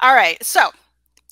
All 0.00 0.14
right, 0.14 0.42
so 0.44 0.70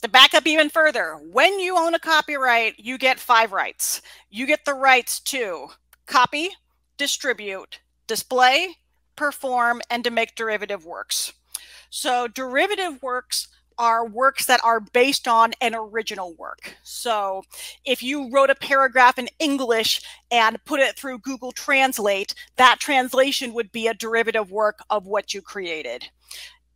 to 0.02 0.08
back 0.08 0.32
up 0.32 0.46
even 0.46 0.70
further, 0.70 1.18
when 1.30 1.58
you 1.58 1.76
own 1.76 1.94
a 1.94 1.98
copyright, 1.98 2.78
you 2.78 2.96
get 2.96 3.18
five 3.18 3.52
rights. 3.52 4.00
You 4.30 4.46
get 4.46 4.64
the 4.64 4.74
rights 4.74 5.20
to 5.20 5.68
copy, 6.06 6.50
distribute, 6.96 7.80
display, 8.06 8.76
perform, 9.16 9.82
and 9.90 10.04
to 10.04 10.10
make 10.10 10.34
derivative 10.34 10.86
works. 10.86 11.32
So 11.90 12.28
derivative 12.28 13.02
works 13.02 13.48
are 13.78 14.06
works 14.06 14.46
that 14.46 14.60
are 14.64 14.80
based 14.80 15.28
on 15.28 15.52
an 15.60 15.74
original 15.74 16.34
work. 16.34 16.74
So 16.82 17.44
if 17.84 18.02
you 18.02 18.30
wrote 18.30 18.50
a 18.50 18.54
paragraph 18.54 19.18
in 19.18 19.28
English 19.38 20.02
and 20.30 20.62
put 20.64 20.80
it 20.80 20.96
through 20.96 21.20
Google 21.20 21.52
Translate, 21.52 22.34
that 22.56 22.80
translation 22.80 23.54
would 23.54 23.70
be 23.72 23.86
a 23.86 23.94
derivative 23.94 24.50
work 24.50 24.80
of 24.90 25.06
what 25.06 25.32
you 25.32 25.40
created. 25.40 26.10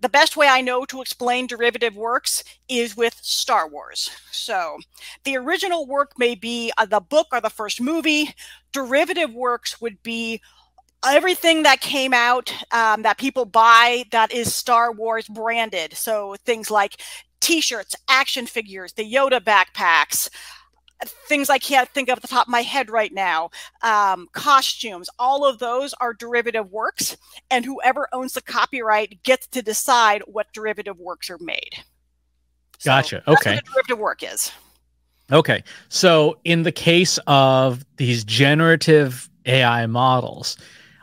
The 0.01 0.09
best 0.09 0.37
way 0.37 0.49
I 0.49 0.63
know 0.63 0.85
to 0.87 1.01
explain 1.01 1.47
derivative 1.47 1.95
works 1.95 2.43
is 2.69 2.97
with 2.97 3.21
Star 3.23 3.69
Wars. 3.69 4.11
So 4.33 4.79
the 5.23 5.37
original 5.37 5.87
work 5.87 6.19
may 6.19 6.35
be 6.35 6.73
uh, 6.77 6.87
the 6.87 6.99
book 6.99 7.29
or 7.31 7.41
the 7.41 7.49
first 7.51 7.81
movie. 7.81 8.35
Derivative 8.73 9.33
works 9.33 9.81
would 9.81 10.03
be 10.03 10.41
everything 11.05 11.63
that 11.65 11.81
came 11.81 12.15
out 12.15 12.53
um, 12.73 13.03
that 13.03 13.19
people 13.19 13.45
buy 13.45 14.05
that 14.11 14.33
is 14.33 14.55
Star 14.55 14.93
Wars 14.93 15.27
branded. 15.29 15.95
So 15.95 16.37
things 16.45 16.71
like 16.71 17.01
T-shirts, 17.41 17.95
action 18.09 18.47
figures, 18.47 18.93
the 18.93 19.11
Yoda 19.11 19.41
backpacks, 19.41 20.29
things 21.29 21.51
I 21.51 21.59
can't 21.59 21.89
think 21.89 22.09
of 22.09 22.19
at 22.19 22.23
the 22.23 22.29
top 22.29 22.47
of 22.47 22.53
my 22.53 22.63
head 22.63 22.91
right 22.91 23.13
now, 23.13 23.51
um, 23.83 24.29
costumes. 24.33 25.09
All 25.19 25.45
of 25.45 25.59
those 25.59 25.95
are 25.95 26.15
derivative 26.15 26.71
works, 26.71 27.17
and 27.51 27.65
whoever 27.65 28.09
owns 28.13 28.35
the 28.35 28.43
copyright 28.43 29.23
gets 29.23 29.47
to 29.49 29.63
decide 29.63 30.23
what 30.27 30.53
derivative 30.53 30.99
works 30.99 31.31
are 31.31 31.39
made. 31.39 31.71
So 32.79 32.91
gotcha. 32.91 33.23
Okay. 33.29 33.61
derivative 33.65 33.99
work 33.99 34.23
is. 34.23 34.53
Okay. 35.31 35.63
So 35.89 36.39
in 36.45 36.63
the 36.63 36.73
case 36.73 37.19
of 37.27 37.85
these 37.97 38.25
generative 38.25 39.29
AI 39.47 39.87
models, 39.87 40.57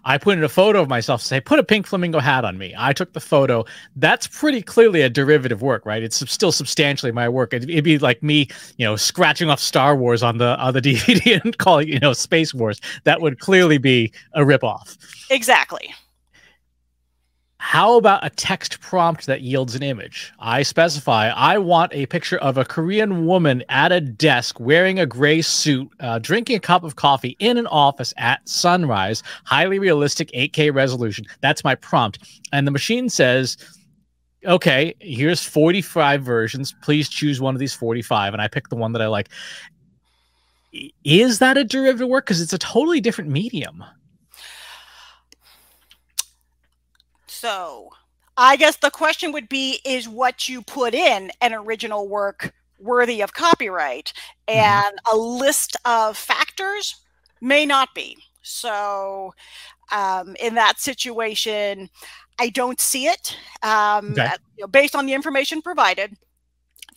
I 0.06 0.18
put 0.18 0.38
in 0.38 0.44
a 0.44 0.50
photo 0.50 0.82
of 0.82 0.90
myself, 0.90 1.22
say, 1.22 1.40
put 1.40 1.60
a 1.60 1.64
pink 1.64 1.88
flamingo 1.88 2.20
hat 2.20 2.46
on 2.46 2.58
me. 2.58 2.74
I 2.78 2.94
took 2.94 3.14
the 3.14 3.20
photo. 3.20 3.66
That's 3.96 4.28
pretty 4.28 4.62
clearly 4.62 5.02
a 5.02 5.10
derivative 5.10 5.62
work, 5.62 5.86
right? 5.86 6.04
It's 6.04 6.30
still 6.32 6.52
substantially 6.52 7.12
my 7.12 7.30
work. 7.30 7.54
It'd, 7.54 7.70
it'd, 7.70 7.84
be 7.84 7.98
like 7.98 8.22
me, 8.22 8.48
you 8.78 8.86
know, 8.86 8.96
scratching 8.96 9.50
off 9.50 9.60
Star 9.60 9.96
Wars 9.96 10.24
on 10.24 10.38
the 10.38 10.58
on 10.60 10.74
the 10.74 10.82
DVD 10.90 11.42
and 11.44 11.58
calling, 11.58 11.88
you 11.88 12.00
know, 12.00 12.14
Space 12.14 12.54
Wars. 12.54 12.80
That 13.04 13.22
would 13.22 13.40
clearly 13.40 13.78
be 13.78 14.12
a 14.34 14.42
ripoff. 14.42 14.98
Exactly. 15.30 15.94
How 17.62 17.98
about 17.98 18.26
a 18.26 18.30
text 18.30 18.80
prompt 18.80 19.26
that 19.26 19.42
yields 19.42 19.76
an 19.76 19.84
image? 19.84 20.32
I 20.40 20.64
specify 20.64 21.30
I 21.30 21.58
want 21.58 21.94
a 21.94 22.06
picture 22.06 22.38
of 22.38 22.58
a 22.58 22.64
Korean 22.64 23.26
woman 23.26 23.64
at 23.68 23.92
a 23.92 24.00
desk 24.00 24.60
wearing 24.62 24.98
a 24.98 25.06
gray 25.06 25.42
suit, 25.42 25.90
uh, 26.00 26.20
drinking 26.20 26.56
a 26.56 26.62
cup 26.62 26.86
of 26.86 26.96
coffee 26.96 27.36
in 27.40 27.58
an 27.58 27.68
office 27.68 28.14
at 28.18 28.48
sunrise, 28.48 29.24
highly 29.44 29.78
realistic 29.78 30.32
8K 30.32 30.74
resolution. 30.74 31.26
That's 31.42 31.64
my 31.66 31.76
prompt. 31.76 32.20
And 32.54 32.66
the 32.66 32.72
machine 32.72 33.10
says, 33.10 33.58
okay, 34.46 34.96
here's 35.02 35.44
45 35.44 36.24
versions. 36.24 36.74
Please 36.82 37.10
choose 37.10 37.42
one 37.42 37.56
of 37.56 37.60
these 37.60 37.74
45. 37.74 38.34
And 38.34 38.42
I 38.42 38.48
pick 38.48 38.70
the 38.70 38.78
one 38.78 38.94
that 38.94 39.02
I 39.02 39.08
like. 39.08 39.30
Is 41.04 41.40
that 41.40 41.58
a 41.58 41.66
derivative 41.66 42.08
work? 42.08 42.26
Because 42.26 42.42
it's 42.42 42.54
a 42.54 42.58
totally 42.58 43.02
different 43.02 43.30
medium. 43.30 43.84
So 47.40 47.92
I 48.36 48.58
guess 48.58 48.76
the 48.76 48.92
question 48.92 49.32
would 49.32 49.48
be 49.48 49.80
is 49.86 50.10
what 50.10 50.50
you 50.50 50.62
put 50.62 50.94
in 50.94 51.32
an 51.40 51.54
original 51.54 52.10
work 52.10 52.54
worthy 52.78 53.22
of 53.22 53.34
copyright? 53.34 54.12
Mm-hmm. 54.50 54.60
And 54.60 55.00
a 55.10 55.16
list 55.16 55.78
of 55.86 56.18
factors 56.18 56.98
may 57.40 57.66
not 57.66 57.96
be. 57.96 58.18
So 58.42 59.34
um, 59.94 60.36
in 60.42 60.56
that 60.56 60.80
situation, 60.80 61.90
I 62.40 62.50
don't 62.50 62.82
see 62.82 63.08
it 63.08 63.38
um, 63.64 64.12
okay. 64.12 64.32
you 64.58 64.64
know, 64.64 64.68
based 64.68 64.96
on 64.96 65.06
the 65.06 65.14
information 65.14 65.62
provided 65.62 66.18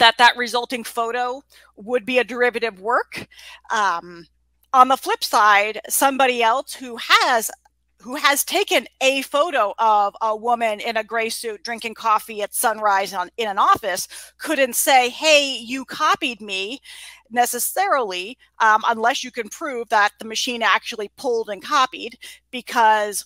that 0.00 0.18
that 0.18 0.36
resulting 0.36 0.82
photo 0.82 1.40
would 1.76 2.04
be 2.04 2.18
a 2.18 2.24
derivative 2.24 2.80
work. 2.80 3.28
Um, 3.70 4.26
on 4.72 4.88
the 4.88 4.96
flip 4.96 5.22
side, 5.22 5.80
somebody 5.88 6.42
else 6.42 6.74
who 6.74 6.96
has 6.96 7.50
who 8.02 8.16
has 8.16 8.44
taken 8.44 8.86
a 9.00 9.22
photo 9.22 9.72
of 9.78 10.14
a 10.20 10.36
woman 10.36 10.80
in 10.80 10.96
a 10.96 11.04
gray 11.04 11.28
suit 11.28 11.62
drinking 11.62 11.94
coffee 11.94 12.42
at 12.42 12.52
sunrise 12.52 13.14
on, 13.14 13.30
in 13.36 13.48
an 13.48 13.58
office 13.58 14.08
couldn't 14.38 14.74
say, 14.74 15.08
hey, 15.08 15.56
you 15.56 15.84
copied 15.84 16.40
me 16.40 16.80
necessarily, 17.30 18.36
um, 18.58 18.82
unless 18.88 19.22
you 19.22 19.30
can 19.30 19.48
prove 19.48 19.88
that 19.88 20.10
the 20.18 20.24
machine 20.24 20.62
actually 20.62 21.10
pulled 21.16 21.48
and 21.48 21.62
copied 21.62 22.18
because 22.50 23.24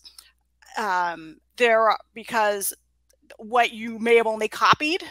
um, 0.76 1.38
there 1.56 1.97
because 2.14 2.75
what 3.38 3.73
you 3.73 3.99
may 3.99 4.16
have 4.16 4.26
only 4.26 4.49
copied 4.49 5.02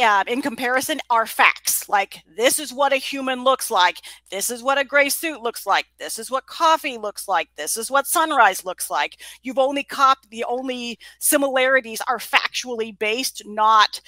uh, 0.00 0.24
in 0.26 0.42
comparison 0.42 1.00
are 1.10 1.26
facts. 1.26 1.88
Like 1.88 2.22
this 2.36 2.58
is 2.58 2.72
what 2.72 2.92
a 2.92 2.96
human 2.96 3.44
looks 3.44 3.70
like. 3.70 3.98
This 4.30 4.50
is 4.50 4.62
what 4.62 4.78
a 4.78 4.84
gray 4.84 5.08
suit 5.08 5.42
looks 5.42 5.66
like. 5.66 5.86
This 5.98 6.18
is 6.18 6.30
what 6.30 6.46
coffee 6.46 6.98
looks 6.98 7.28
like. 7.28 7.48
This 7.56 7.76
is 7.76 7.90
what 7.90 8.06
sunrise 8.06 8.64
looks 8.64 8.90
like. 8.90 9.18
You've 9.42 9.58
only 9.58 9.84
copied 9.84 10.30
the 10.30 10.44
only 10.44 10.98
similarities 11.18 12.00
are 12.08 12.18
factually 12.18 12.96
based 12.98 13.42
not 13.46 14.00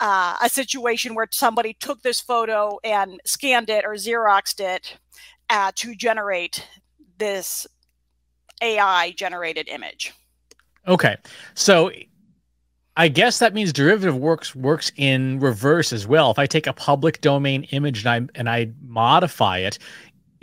uh, 0.00 0.36
a 0.42 0.48
situation 0.48 1.14
where 1.14 1.28
somebody 1.30 1.74
took 1.74 2.02
this 2.02 2.20
photo 2.20 2.78
and 2.84 3.20
scanned 3.24 3.70
it 3.70 3.84
or 3.84 3.94
xeroxed 3.94 4.60
it 4.60 4.96
uh, 5.50 5.70
to 5.74 5.94
generate 5.94 6.66
this 7.18 7.66
ai 8.62 9.12
generated 9.12 9.68
image. 9.68 10.12
Okay. 10.88 11.16
So 11.54 11.90
I 13.00 13.08
guess 13.08 13.38
that 13.38 13.54
means 13.54 13.72
derivative 13.72 14.18
works 14.18 14.54
works 14.54 14.92
in 14.94 15.40
reverse 15.40 15.90
as 15.90 16.06
well. 16.06 16.30
If 16.30 16.38
I 16.38 16.44
take 16.44 16.66
a 16.66 16.74
public 16.74 17.22
domain 17.22 17.62
image 17.70 18.04
and 18.04 18.08
I 18.08 18.38
and 18.38 18.46
I 18.46 18.72
modify 18.86 19.56
it, 19.56 19.78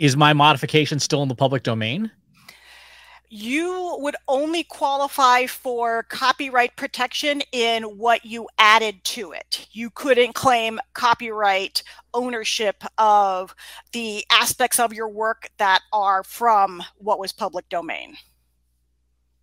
is 0.00 0.16
my 0.16 0.32
modification 0.32 0.98
still 0.98 1.22
in 1.22 1.28
the 1.28 1.36
public 1.36 1.62
domain? 1.62 2.10
You 3.28 3.96
would 4.00 4.16
only 4.26 4.64
qualify 4.64 5.46
for 5.46 6.02
copyright 6.08 6.74
protection 6.74 7.42
in 7.52 7.84
what 7.84 8.24
you 8.24 8.48
added 8.58 9.04
to 9.04 9.30
it. 9.30 9.68
You 9.70 9.88
couldn't 9.90 10.32
claim 10.32 10.80
copyright 10.94 11.84
ownership 12.12 12.82
of 12.98 13.54
the 13.92 14.24
aspects 14.32 14.80
of 14.80 14.92
your 14.92 15.08
work 15.08 15.48
that 15.58 15.82
are 15.92 16.24
from 16.24 16.82
what 16.96 17.20
was 17.20 17.32
public 17.32 17.68
domain. 17.68 18.16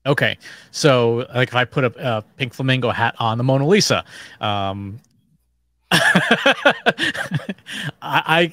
Okay, 0.05 0.37
so 0.71 1.25
like 1.33 1.47
if 1.47 1.55
I 1.55 1.65
put 1.65 1.83
a, 1.83 2.17
a 2.17 2.21
pink 2.37 2.53
flamingo 2.53 2.91
hat 2.91 3.15
on 3.17 3.37
the 3.37 3.43
Mona 3.43 3.67
Lisa, 3.67 4.05
um, 4.39 4.99
I, 5.91 6.73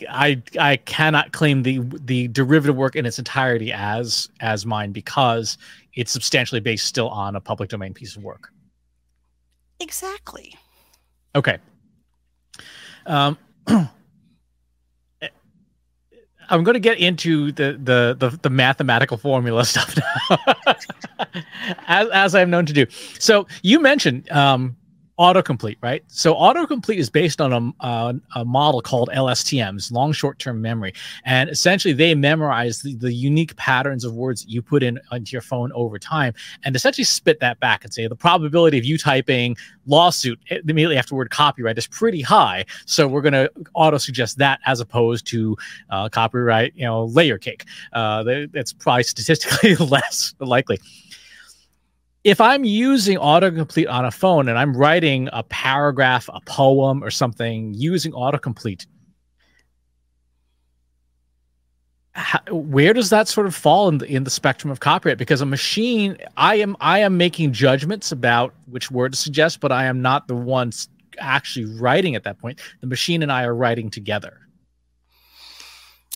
I 0.09 0.43
I 0.59 0.77
cannot 0.77 1.33
claim 1.33 1.63
the 1.63 1.81
the 2.05 2.29
derivative 2.29 2.77
work 2.77 2.97
in 2.97 3.05
its 3.05 3.19
entirety 3.19 3.73
as 3.73 4.31
as 4.41 4.65
mine 4.65 4.93
because 4.93 5.59
it's 5.95 6.13
substantially 6.13 6.61
based 6.61 6.87
still 6.87 7.09
on 7.09 7.37
a 7.37 7.41
public 7.41 7.69
domain 7.69 7.93
piece 7.93 8.17
of 8.17 8.23
work. 8.23 8.51
Exactly. 9.81 10.55
Okay. 11.35 11.59
Um, 13.07 13.37
I'm 16.53 16.65
going 16.65 16.75
to 16.75 16.81
get 16.81 16.99
into 16.99 17.51
the, 17.53 17.79
the 17.83 18.15
the 18.19 18.39
the, 18.43 18.51
mathematical 18.51 19.17
formula 19.17 19.65
stuff 19.73 19.97
now, 19.97 20.39
as 21.89 22.09
as 22.11 22.35
I'm 22.35 22.51
known 22.51 22.67
to 22.67 22.73
do. 22.75 22.87
So 23.19 23.47
you 23.63 23.81
mentioned 23.81 24.31
um, 24.31 24.77
autocomplete, 25.19 25.77
right? 25.83 26.03
So 26.09 26.35
autocomplete 26.35 26.97
is 26.97 27.11
based 27.11 27.41
on 27.41 27.75
a, 27.81 28.15
a 28.35 28.45
model 28.45 28.81
called 28.81 29.11
LSTMs, 29.15 29.93
long 29.93 30.13
short-term 30.13 30.61
memory, 30.63 30.95
and 31.25 31.51
essentially 31.51 31.93
they 31.93 32.15
memorize 32.15 32.81
the, 32.83 32.95
the, 32.95 33.13
unique 33.13 33.55
patterns 33.57 34.05
of 34.05 34.15
words 34.15 34.45
you 34.49 34.63
put 34.63 34.83
in 34.83 34.99
into 35.13 35.33
your 35.33 35.43
phone 35.43 35.71
over 35.73 35.99
time, 35.99 36.33
and 36.65 36.75
essentially 36.75 37.05
spit 37.05 37.41
that 37.41 37.61
back 37.61 37.85
and 37.85 37.93
say 37.93 38.07
the 38.07 38.17
probability 38.17 38.79
of 38.79 38.85
you 38.85 38.97
typing 38.97 39.55
lawsuit 39.87 40.41
immediately 40.51 40.97
after 40.97 41.15
word 41.15 41.31
copyright 41.31 41.77
is 41.77 41.87
pretty 41.87 42.23
high. 42.23 42.65
So 42.87 43.07
we're 43.07 43.21
going 43.21 43.33
to 43.35 43.51
auto 43.75 43.99
suggest 43.99 44.39
that 44.39 44.61
as 44.65 44.81
opposed 44.81 45.27
to 45.29 45.57
uh, 45.91 46.09
copyright, 46.09 46.73
you 46.75 46.85
know, 46.85 47.05
layer 47.05 47.39
cake. 47.39 47.65
Uh, 47.93 48.47
that's 48.53 48.73
probably 48.73 49.03
statistically 49.03 49.77
less 49.87 50.35
likely 50.41 50.79
if 52.25 52.41
I'm 52.41 52.65
using 52.65 53.19
autocomplete 53.19 53.91
on 53.91 54.05
a 54.05 54.11
phone 54.11 54.49
and 54.49 54.59
I'm 54.59 54.77
writing 54.77 55.29
a 55.33 55.43
paragraph, 55.43 56.29
a 56.33 56.41
poem, 56.47 57.03
or 57.03 57.11
something 57.11 57.75
using 57.75 58.13
autocomplete, 58.13 58.87
how, 62.13 62.41
where 62.51 62.93
does 62.93 63.11
that 63.11 63.27
sort 63.27 63.47
of 63.47 63.55
fall 63.55 63.89
in 63.89 63.99
the 63.99 64.07
in 64.07 64.25
the 64.25 64.31
spectrum 64.31 64.71
of 64.71 64.81
copyright? 64.81 65.19
Because 65.19 65.41
a 65.41 65.47
machine, 65.47 66.17
I 66.37 66.57
am 66.57 66.77
I 66.81 67.01
am 67.01 67.17
making 67.17 67.53
judgments 67.53 68.13
about 68.13 68.55
which 68.67 68.91
word 68.91 69.13
to 69.13 69.19
suggest, 69.19 69.61
but 69.61 69.73
I 69.73 69.87
am 69.87 70.03
not 70.03 70.29
the 70.29 70.37
ones 70.37 70.89
actually 71.19 71.65
writing 71.65 72.15
at 72.15 72.25
that 72.25 72.39
point. 72.39 72.61
The 72.81 72.87
machine 72.87 73.23
and 73.23 73.33
I 73.33 73.45
are 73.45 73.55
writing 73.55 73.91
together. 73.91 74.39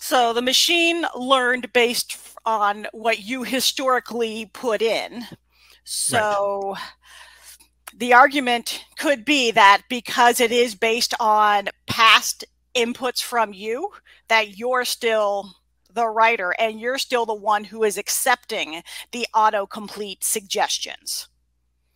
So 0.00 0.32
the 0.32 0.42
machine 0.42 1.04
learned 1.16 1.72
based 1.72 2.16
on 2.44 2.86
what 2.92 3.24
you 3.24 3.42
historically 3.42 4.50
put 4.52 4.80
in 4.80 5.26
so 5.86 6.72
right. 6.74 6.82
the 7.96 8.12
argument 8.12 8.84
could 8.98 9.24
be 9.24 9.52
that 9.52 9.82
because 9.88 10.40
it 10.40 10.50
is 10.50 10.74
based 10.74 11.14
on 11.20 11.68
past 11.86 12.44
inputs 12.74 13.22
from 13.22 13.52
you, 13.52 13.90
that 14.28 14.58
you're 14.58 14.84
still 14.84 15.54
the 15.92 16.06
writer 16.06 16.54
and 16.58 16.80
you're 16.80 16.98
still 16.98 17.24
the 17.24 17.34
one 17.34 17.64
who 17.64 17.84
is 17.84 17.96
accepting 17.96 18.82
the 19.12 19.26
autocomplete 19.34 20.22
suggestions. 20.22 21.28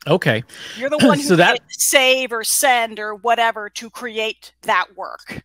Okay. 0.07 0.45
You're 0.77 0.89
the 0.89 0.99
one 1.07 1.19
who 1.19 1.25
so 1.25 1.37
that 1.37 1.59
save 1.69 2.33
or 2.33 2.45
send 2.45 3.01
or 3.01 3.17
whatever 3.17 3.69
to 3.71 3.91
create 3.91 4.53
that 4.63 4.97
work. 4.97 5.43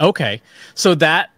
Okay. 0.00 0.40
So 0.74 0.94
that 0.94 1.30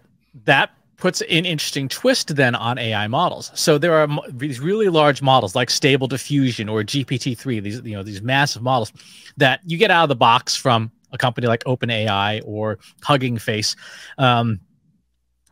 that 0.45 0.71
puts 0.97 1.21
an 1.21 1.45
interesting 1.45 1.87
twist 1.87 2.35
then 2.35 2.55
on 2.55 2.77
AI 2.77 3.07
models. 3.07 3.51
So 3.53 3.77
there 3.77 3.93
are 3.93 4.07
these 4.29 4.59
really 4.59 4.89
large 4.89 5.21
models 5.21 5.55
like 5.55 5.69
Stable 5.69 6.07
Diffusion 6.07 6.67
or 6.67 6.81
GPT-3, 6.81 7.61
these 7.61 7.81
you 7.81 7.95
know 7.95 8.03
these 8.03 8.21
massive 8.21 8.61
models 8.61 8.91
that 9.37 9.61
you 9.65 9.77
get 9.77 9.91
out 9.91 10.03
of 10.03 10.09
the 10.09 10.15
box 10.15 10.55
from 10.55 10.91
a 11.11 11.17
company 11.17 11.47
like 11.47 11.63
OpenAI 11.63 12.41
or 12.45 12.79
Hugging 13.03 13.37
Face. 13.37 13.75
Um, 14.17 14.59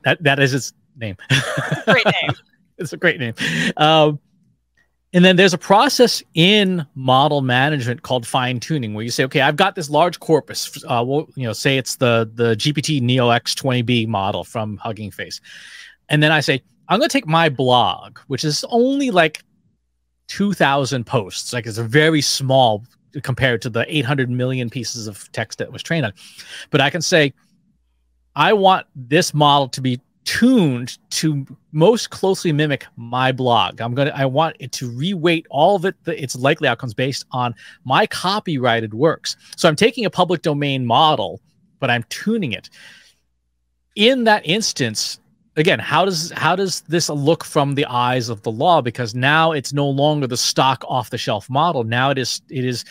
that 0.04 0.22
that 0.24 0.40
is 0.40 0.54
its 0.54 0.74
name. 0.98 1.16
Great 1.86 2.06
name. 2.06 2.32
it's 2.78 2.94
a 2.94 2.98
great 2.98 3.20
name. 3.20 3.34
Um, 3.78 4.20
and 5.16 5.24
then 5.24 5.38
there's 5.38 5.54
a 5.54 5.58
process 5.58 6.22
in 6.34 6.86
model 6.94 7.40
management 7.40 8.02
called 8.02 8.28
fine 8.28 8.60
tuning, 8.60 8.94
where 8.94 9.06
you 9.06 9.10
say, 9.10 9.24
okay, 9.24 9.40
I've 9.40 9.56
got 9.56 9.74
this 9.76 9.90
large 9.90 10.20
corpus. 10.20 10.84
Uh, 10.84 11.06
well, 11.08 11.26
you 11.36 11.48
know, 11.48 11.54
say 11.54 11.78
it's 11.78 11.96
the 11.96 12.30
the 12.36 12.56
GPT 12.56 13.02
Neo 13.02 13.30
X20B 13.30 14.10
model 14.10 14.44
from 14.44 14.76
Hugging 14.76 15.12
Face, 15.12 15.40
and 16.10 16.22
then 16.22 16.34
I 16.34 16.42
say, 16.42 16.62
I'm 16.90 17.00
going 17.00 17.08
to 17.08 17.14
take 17.14 17.28
my 17.28 17.48
blog, 17.48 18.20
which 18.28 18.44
is 18.44 18.66
only 18.70 19.10
like 19.10 19.42
2,000 20.28 21.06
posts, 21.06 21.54
like 21.54 21.66
it's 21.66 21.78
a 21.78 21.84
very 21.84 22.22
small 22.22 22.84
compared 23.24 23.62
to 23.62 23.70
the 23.70 23.86
800 23.88 24.30
million 24.30 24.70
pieces 24.70 25.08
of 25.08 25.32
text 25.32 25.60
that 25.60 25.72
was 25.72 25.82
trained 25.82 26.06
on. 26.06 26.12
But 26.72 26.82
I 26.82 26.90
can 26.90 27.02
say, 27.02 27.34
I 28.36 28.52
want 28.52 28.86
this 28.94 29.34
model 29.34 29.70
to 29.70 29.80
be 29.80 30.02
tuned 30.26 30.98
to 31.12 31.46
most 31.72 32.10
closely 32.10 32.52
mimic 32.52 32.86
my 32.98 33.32
blog. 33.32 33.80
I'm 33.80 33.94
going 33.94 34.08
to 34.08 34.18
I 34.18 34.26
want 34.26 34.58
it 34.60 34.72
to 34.74 34.92
reweight 34.92 35.46
all 35.50 35.76
of 35.76 35.86
it 35.86 35.96
the, 36.04 36.22
its 36.22 36.36
likely 36.36 36.68
outcomes 36.68 36.94
based 36.94 37.26
on 37.32 37.56
my 37.86 38.06
copyrighted 38.08 38.94
works. 38.94 39.38
So 39.56 39.70
I'm 39.70 39.76
taking 39.76 40.06
a 40.06 40.10
public 40.10 40.42
domain 40.42 40.86
model, 40.86 41.40
but 41.80 41.90
I'm 41.90 42.04
tuning 42.10 42.52
it. 42.52 42.70
In 43.96 44.26
that 44.26 44.46
instance, 44.46 45.20
again, 45.56 45.80
how 45.80 46.06
does 46.06 46.32
how 46.32 46.56
does 46.56 46.82
this 46.82 47.08
look 47.10 47.44
from 47.44 47.76
the 47.76 47.86
eyes 47.86 48.28
of 48.30 48.42
the 48.42 48.52
law 48.52 48.82
because 48.82 49.16
now 49.16 49.52
it's 49.52 49.74
no 49.74 49.88
longer 49.88 50.28
the 50.28 50.38
stock 50.38 50.84
off 50.88 51.12
the 51.12 51.18
shelf 51.18 51.50
model. 51.50 51.84
Now 51.84 52.10
it 52.10 52.18
is 52.18 52.42
it 52.50 52.66
is 52.66 52.84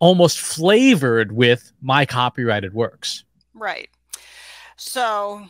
almost 0.00 0.40
flavored 0.40 1.32
with 1.32 1.72
my 1.82 2.06
copyrighted 2.06 2.72
works. 2.72 3.24
Right. 3.54 3.90
So 4.76 5.46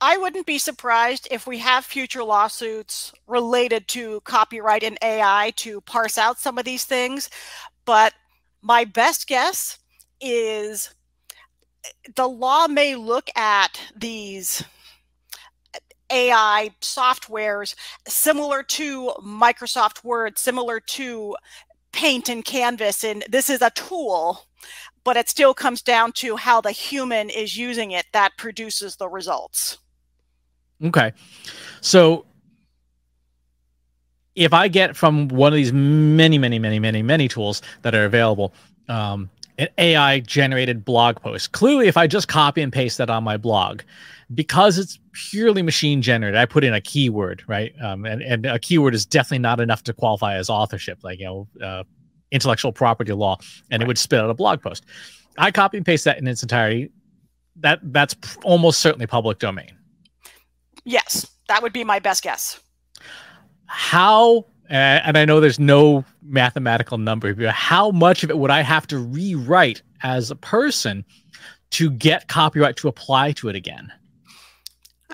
I 0.00 0.16
wouldn't 0.16 0.46
be 0.46 0.58
surprised 0.58 1.28
if 1.30 1.46
we 1.46 1.58
have 1.58 1.84
future 1.84 2.24
lawsuits 2.24 3.12
related 3.26 3.88
to 3.88 4.20
copyright 4.22 4.82
and 4.82 4.98
AI 5.02 5.52
to 5.56 5.80
parse 5.82 6.18
out 6.18 6.38
some 6.38 6.58
of 6.58 6.64
these 6.64 6.84
things. 6.84 7.30
But 7.84 8.12
my 8.60 8.84
best 8.84 9.26
guess 9.26 9.78
is 10.20 10.94
eh, 11.84 12.10
the 12.16 12.28
law 12.28 12.66
may 12.68 12.94
look 12.94 13.30
at 13.36 13.80
these 13.96 14.62
AI 16.10 16.70
softwares 16.80 17.74
similar 18.06 18.62
to 18.62 19.14
Microsoft 19.24 20.04
Word, 20.04 20.38
similar 20.38 20.78
to 20.78 21.36
Paint 21.92 22.28
and 22.28 22.44
Canvas, 22.44 23.04
and 23.04 23.24
this 23.28 23.50
is 23.50 23.62
a 23.62 23.70
tool, 23.70 24.46
but 25.04 25.16
it 25.16 25.28
still 25.28 25.54
comes 25.54 25.82
down 25.82 26.12
to 26.12 26.36
how 26.36 26.60
the 26.60 26.70
human 26.70 27.30
is 27.30 27.56
using 27.56 27.90
it 27.90 28.06
that 28.12 28.36
produces 28.36 28.96
the 28.96 29.08
results. 29.08 29.78
Okay. 30.84 31.12
So 31.80 32.26
if 34.34 34.52
I 34.52 34.68
get 34.68 34.96
from 34.96 35.28
one 35.28 35.52
of 35.52 35.56
these 35.56 35.72
many, 35.72 36.38
many, 36.38 36.58
many, 36.58 36.78
many, 36.78 37.02
many 37.02 37.28
tools 37.28 37.62
that 37.82 37.94
are 37.94 38.04
available, 38.04 38.54
um, 38.88 39.30
an 39.58 39.68
AI 39.78 40.20
generated 40.20 40.84
blog 40.84 41.20
post, 41.20 41.52
clearly, 41.52 41.86
if 41.86 41.96
I 41.96 42.06
just 42.06 42.28
copy 42.28 42.62
and 42.62 42.72
paste 42.72 42.98
that 42.98 43.10
on 43.10 43.22
my 43.22 43.36
blog, 43.36 43.82
because 44.34 44.78
it's 44.78 44.98
purely 45.12 45.62
machine 45.62 46.00
generated, 46.00 46.38
I 46.38 46.46
put 46.46 46.64
in 46.64 46.72
a 46.72 46.80
keyword, 46.80 47.44
right? 47.46 47.74
Um, 47.82 48.06
and, 48.06 48.22
and 48.22 48.46
a 48.46 48.58
keyword 48.58 48.94
is 48.94 49.04
definitely 49.04 49.40
not 49.40 49.60
enough 49.60 49.82
to 49.84 49.92
qualify 49.92 50.36
as 50.36 50.48
authorship, 50.48 51.00
like, 51.04 51.18
you 51.18 51.26
know, 51.26 51.48
uh, 51.62 51.84
intellectual 52.32 52.72
property 52.72 53.12
law, 53.12 53.38
and 53.70 53.80
right. 53.80 53.82
it 53.82 53.86
would 53.86 53.98
spit 53.98 54.18
out 54.18 54.30
a 54.30 54.34
blog 54.34 54.60
post. 54.60 54.84
I 55.38 55.50
copy 55.50 55.76
and 55.76 55.86
paste 55.86 56.04
that 56.04 56.18
in 56.18 56.26
its 56.26 56.42
entirety. 56.42 56.90
That 57.56 57.80
that's 57.82 58.16
almost 58.42 58.80
certainly 58.80 59.06
public 59.06 59.38
domain. 59.38 59.76
Yes, 60.84 61.26
that 61.48 61.62
would 61.62 61.72
be 61.72 61.84
my 61.84 61.98
best 61.98 62.22
guess. 62.22 62.60
How, 63.66 64.46
and 64.68 65.16
I 65.16 65.24
know 65.24 65.40
there's 65.40 65.60
no 65.60 66.04
mathematical 66.22 66.98
number, 66.98 67.34
but 67.34 67.50
how 67.50 67.90
much 67.90 68.24
of 68.24 68.30
it 68.30 68.38
would 68.38 68.50
I 68.50 68.62
have 68.62 68.86
to 68.88 68.98
rewrite 68.98 69.82
as 70.02 70.30
a 70.30 70.36
person 70.36 71.04
to 71.70 71.90
get 71.90 72.28
copyright 72.28 72.76
to 72.78 72.88
apply 72.88 73.32
to 73.32 73.48
it 73.48 73.56
again? 73.56 73.92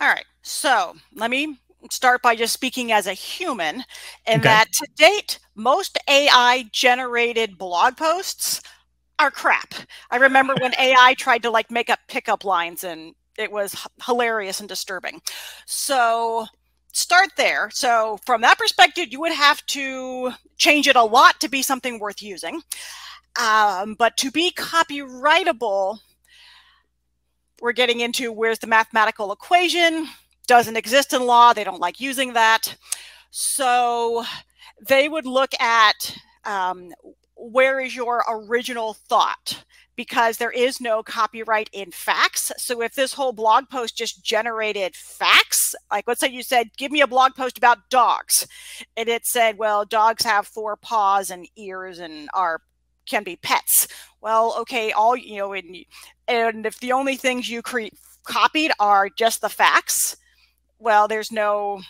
All 0.01 0.09
right. 0.09 0.25
So 0.43 0.97
let 1.15 1.31
me 1.31 1.57
start 1.93 2.23
by 2.23 2.37
just 2.37 2.53
speaking 2.53 2.93
as 2.93 3.07
a 3.07 3.13
human, 3.13 3.85
and 4.27 4.41
okay. 4.41 4.49
that 4.49 4.73
to 4.73 4.87
date, 4.97 5.39
most 5.55 5.99
AI 6.09 6.65
generated 6.73 7.59
blog 7.59 7.97
posts 7.97 8.61
are 9.19 9.31
crap. 9.31 9.75
I 10.11 10.17
remember 10.17 10.55
when 10.61 10.75
AI 10.79 11.15
tried 11.15 11.43
to 11.43 11.51
like 11.51 11.71
make 11.71 11.91
up 11.91 11.99
pickup 12.09 12.45
lines 12.45 12.85
and 12.85 13.15
it 13.37 13.51
was 13.51 13.87
hilarious 14.05 14.61
and 14.61 14.69
disturbing. 14.69 15.21
So 15.67 16.47
start 16.93 17.31
there. 17.37 17.71
So 17.73 18.19
from 18.27 18.41
that 18.43 18.59
perspective, 18.59 19.09
you 19.11 19.21
would 19.21 19.33
have 19.33 19.65
to 19.67 20.33
change 20.57 20.89
it 20.89 20.97
a 20.97 21.03
lot 21.03 21.41
to 21.41 21.49
be 21.49 21.63
something 21.63 21.99
worth 21.99 22.23
using. 22.23 22.63
Um, 23.41 23.95
but 23.99 24.17
to 24.19 24.31
be 24.31 24.53
copyrightable, 24.53 25.99
we're 27.61 27.73
getting 27.73 28.01
into 28.01 28.33
where's 28.33 28.59
the 28.59 28.67
mathematical 28.67 29.33
equation 29.33 30.09
doesn't 30.49 30.77
exist 30.77 31.13
in 31.13 31.25
law. 31.25 31.53
They 31.53 31.63
don't 31.63 31.81
like 31.81 32.01
using 32.01 32.33
that. 32.33 32.75
So 33.31 34.25
they 34.89 35.09
would 35.09 35.27
look 35.27 35.53
at 35.61 36.17
um, 36.45 36.93
where 37.37 37.79
is 37.79 37.95
your 37.95 38.25
original 38.29 38.95
thought 38.95 39.63
because 39.95 40.37
there 40.37 40.53
is 40.53 40.81
no 40.81 41.03
copyright 41.03 41.69
in 41.73 41.91
facts. 41.91 42.53
So 42.57 42.83
if 42.83 42.95
this 42.95 43.13
whole 43.13 43.33
blog 43.33 43.69
post 43.69 43.97
just 43.97 44.25
generated 44.25 44.95
facts, 44.95 45.75
like 45.91 46.07
let's 46.07 46.21
say 46.21 46.29
you 46.29 46.45
said, 46.45 46.71
give 46.77 46.93
me 46.93 47.01
a 47.01 47.07
blog 47.09 47.35
post 47.35 47.59
about 47.59 47.91
dogs, 47.91 48.47
and 48.97 49.09
it 49.09 49.27
said, 49.27 49.59
well, 49.59 49.85
dogs 49.85 50.25
have 50.25 50.47
four 50.47 50.77
paws 50.77 51.31
and 51.31 51.49
ears 51.57 51.99
and 51.99 52.31
are 52.33 52.63
can 53.07 53.25
be 53.25 53.37
pets. 53.37 53.89
Well, 54.21 54.55
okay, 54.61 54.93
all 54.93 55.17
you 55.17 55.39
know, 55.39 55.53
and, 55.53 55.77
and 56.29 56.65
if 56.65 56.79
the 56.79 56.93
only 56.93 57.17
things 57.17 57.49
you 57.49 57.61
create 57.61 57.95
copied 58.23 58.71
are 58.79 59.09
just 59.09 59.41
the 59.41 59.49
facts, 59.49 60.17
well, 60.79 61.09
there's 61.09 61.33
no. 61.33 61.83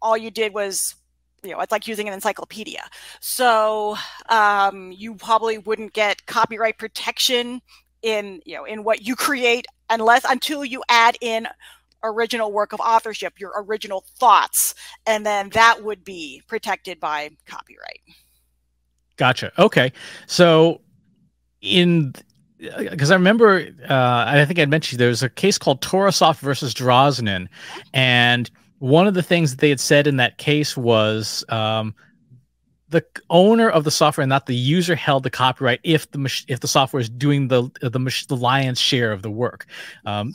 All 0.00 0.16
you 0.16 0.30
did 0.30 0.54
was 0.54 0.94
you 1.42 1.50
know, 1.50 1.60
it's 1.60 1.72
like 1.72 1.86
using 1.86 2.08
an 2.08 2.14
encyclopedia. 2.14 2.84
So 3.20 3.96
um, 4.28 4.92
you 4.92 5.14
probably 5.14 5.58
wouldn't 5.58 5.92
get 5.92 6.26
copyright 6.26 6.78
protection 6.78 7.60
in 8.02 8.40
you 8.44 8.54
know 8.54 8.64
in 8.64 8.84
what 8.84 9.02
you 9.02 9.16
create 9.16 9.66
unless 9.90 10.24
until 10.24 10.64
you 10.64 10.82
add 10.88 11.16
in 11.20 11.48
original 12.04 12.52
work 12.52 12.72
of 12.72 12.80
authorship, 12.80 13.40
your 13.40 13.52
original 13.56 14.04
thoughts, 14.18 14.74
and 15.06 15.26
then 15.26 15.48
that 15.50 15.82
would 15.82 16.04
be 16.04 16.42
protected 16.46 17.00
by 17.00 17.30
copyright. 17.46 18.00
Gotcha. 19.16 19.50
Okay, 19.58 19.92
so 20.26 20.80
in 21.60 22.14
because 22.58 23.10
I 23.10 23.14
remember, 23.14 23.68
uh, 23.88 24.24
I 24.26 24.44
think 24.44 24.58
I 24.58 24.66
mentioned 24.66 25.00
there 25.00 25.08
was 25.08 25.22
a 25.22 25.28
case 25.28 25.58
called 25.58 25.80
Torahsoft 25.80 26.40
versus 26.40 26.74
Drosnin, 26.74 27.48
and 27.94 28.50
one 28.78 29.06
of 29.06 29.14
the 29.14 29.22
things 29.22 29.50
that 29.50 29.60
they 29.60 29.68
had 29.68 29.80
said 29.80 30.06
in 30.06 30.16
that 30.16 30.38
case 30.38 30.76
was 30.76 31.44
um, 31.48 31.94
the 32.88 33.04
owner 33.30 33.68
of 33.68 33.84
the 33.84 33.90
software, 33.90 34.22
and 34.22 34.28
not 34.28 34.46
the 34.46 34.54
user, 34.54 34.94
held 34.94 35.22
the 35.22 35.30
copyright 35.30 35.80
if 35.84 36.10
the 36.10 36.18
mach- 36.18 36.48
if 36.48 36.60
the 36.60 36.68
software 36.68 37.00
is 37.00 37.08
doing 37.08 37.48
the 37.48 37.70
the, 37.80 37.98
mach- 37.98 38.26
the 38.28 38.36
lion's 38.36 38.80
share 38.80 39.12
of 39.12 39.22
the 39.22 39.30
work. 39.30 39.66
Um, 40.04 40.34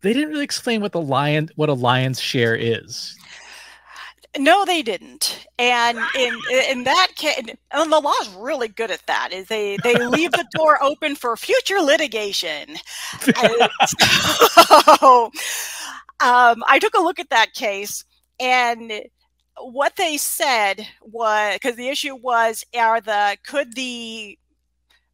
they 0.00 0.12
didn't 0.12 0.30
really 0.30 0.44
explain 0.44 0.80
what 0.80 0.92
the 0.92 1.00
lion 1.00 1.48
what 1.56 1.68
a 1.68 1.74
lion's 1.74 2.20
share 2.20 2.54
is. 2.54 3.16
No, 4.36 4.64
they 4.64 4.82
didn't. 4.82 5.46
And 5.58 5.98
in 6.16 6.36
in 6.68 6.84
that 6.84 7.08
case, 7.14 7.40
and 7.70 7.92
the 7.92 8.00
law 8.00 8.12
is 8.22 8.28
really 8.30 8.68
good 8.68 8.90
at 8.90 9.06
that. 9.06 9.32
Is 9.32 9.46
they 9.46 9.76
they 9.82 9.94
leave 9.94 10.32
the 10.32 10.46
door 10.52 10.82
open 10.82 11.14
for 11.14 11.36
future 11.36 11.80
litigation. 11.80 12.76
so, 13.20 13.68
um, 16.20 16.64
I 16.66 16.78
took 16.80 16.94
a 16.94 17.02
look 17.02 17.20
at 17.20 17.30
that 17.30 17.54
case, 17.54 18.04
and 18.40 18.92
what 19.58 19.96
they 19.96 20.16
said 20.16 20.86
was 21.02 21.54
because 21.54 21.76
the 21.76 21.88
issue 21.88 22.16
was 22.16 22.64
are 22.76 23.00
the 23.00 23.36
could 23.46 23.74
the 23.74 24.38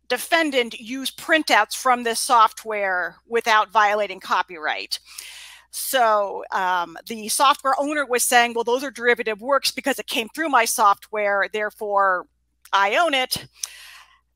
defendant 0.08 0.78
use 0.78 1.10
printouts 1.10 1.76
from 1.76 2.02
this 2.02 2.20
software 2.20 3.16
without 3.26 3.70
violating 3.70 4.20
copyright. 4.20 4.98
So 5.70 6.44
um, 6.50 6.96
the 7.06 7.28
software 7.28 7.74
owner 7.78 8.04
was 8.04 8.24
saying, 8.24 8.54
well, 8.54 8.64
those 8.64 8.82
are 8.82 8.90
derivative 8.90 9.40
works 9.40 9.70
because 9.70 9.98
it 9.98 10.06
came 10.06 10.28
through 10.28 10.48
my 10.48 10.64
software, 10.64 11.48
therefore 11.52 12.26
I 12.72 12.96
own 12.96 13.14
it. 13.14 13.46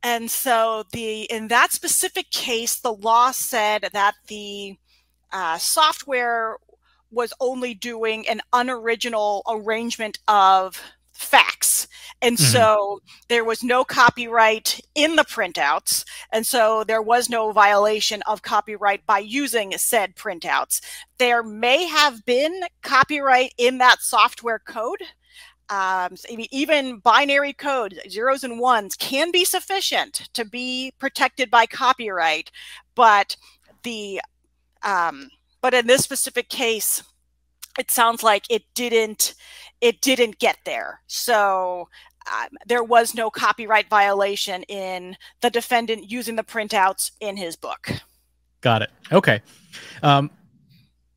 And 0.03 0.31
so 0.31 0.85
the 0.93 1.23
in 1.23 1.49
that 1.49 1.73
specific 1.73 2.31
case, 2.31 2.77
the 2.77 2.93
law 2.93 3.31
said 3.31 3.89
that 3.93 4.15
the 4.29 4.77
uh, 5.33 5.59
software 5.59 6.59
was 7.11 7.33
only 7.41 7.75
doing 7.75 8.29
an 8.29 8.41
unoriginal 8.53 9.43
arrangement 9.49 10.19
of 10.29 10.81
facts. 11.15 11.89
And 12.21 12.37
mm-hmm. 12.37 12.53
so 12.53 13.01
there 13.29 13.45
was 13.45 13.63
no 13.63 13.85
copyright 13.85 14.81
in 14.95 15.17
the 15.17 15.25
printouts. 15.25 16.05
And 16.33 16.47
so 16.47 16.85
there 16.85 17.03
was 17.03 17.29
no 17.29 17.53
violation 17.53 18.23
of 18.23 18.43
copyright 18.43 19.07
by 19.07 19.19
using 19.19 19.73
said 19.77 20.17
printouts. 20.17 20.81
There 21.19 21.43
may 21.43 21.87
have 21.87 22.25
been 22.25 22.63
copyright 22.83 23.53
in 23.59 23.79
that 23.79 24.01
software 24.01 24.59
code. 24.59 25.03
Um, 25.71 26.17
even 26.29 26.99
binary 26.99 27.55
code, 27.55 27.99
zeros 28.09 28.45
and 28.45 28.61
ones, 28.61 28.97
can 28.97 29.31
be 29.31 29.47
sufficient 29.47 30.29
to 30.35 30.45
be 30.45 30.93
protected 30.99 31.51
by 31.51 31.65
copyright. 31.65 32.51
But 32.95 33.37
the 33.83 34.21
um, 34.83 35.31
but 35.63 35.73
in 35.73 35.87
this 35.87 36.05
specific 36.05 36.51
case, 36.51 37.03
it 37.79 37.91
sounds 37.91 38.23
like 38.23 38.45
it 38.51 38.63
didn't 38.75 39.35
it 39.81 40.01
didn't 40.01 40.39
get 40.39 40.57
there. 40.65 41.01
So 41.07 41.89
um, 42.33 42.49
there 42.67 42.83
was 42.83 43.15
no 43.15 43.31
copyright 43.31 43.89
violation 43.91 44.63
in 44.65 45.17
the 45.43 45.51
defendant 45.51 46.11
using 46.11 46.37
the 46.37 46.43
printouts 46.43 47.11
in 47.21 47.37
his 47.37 47.57
book. 47.57 47.91
Got 48.63 48.83
it. 48.83 48.91
Okay. 49.13 49.43
Um, 50.03 50.31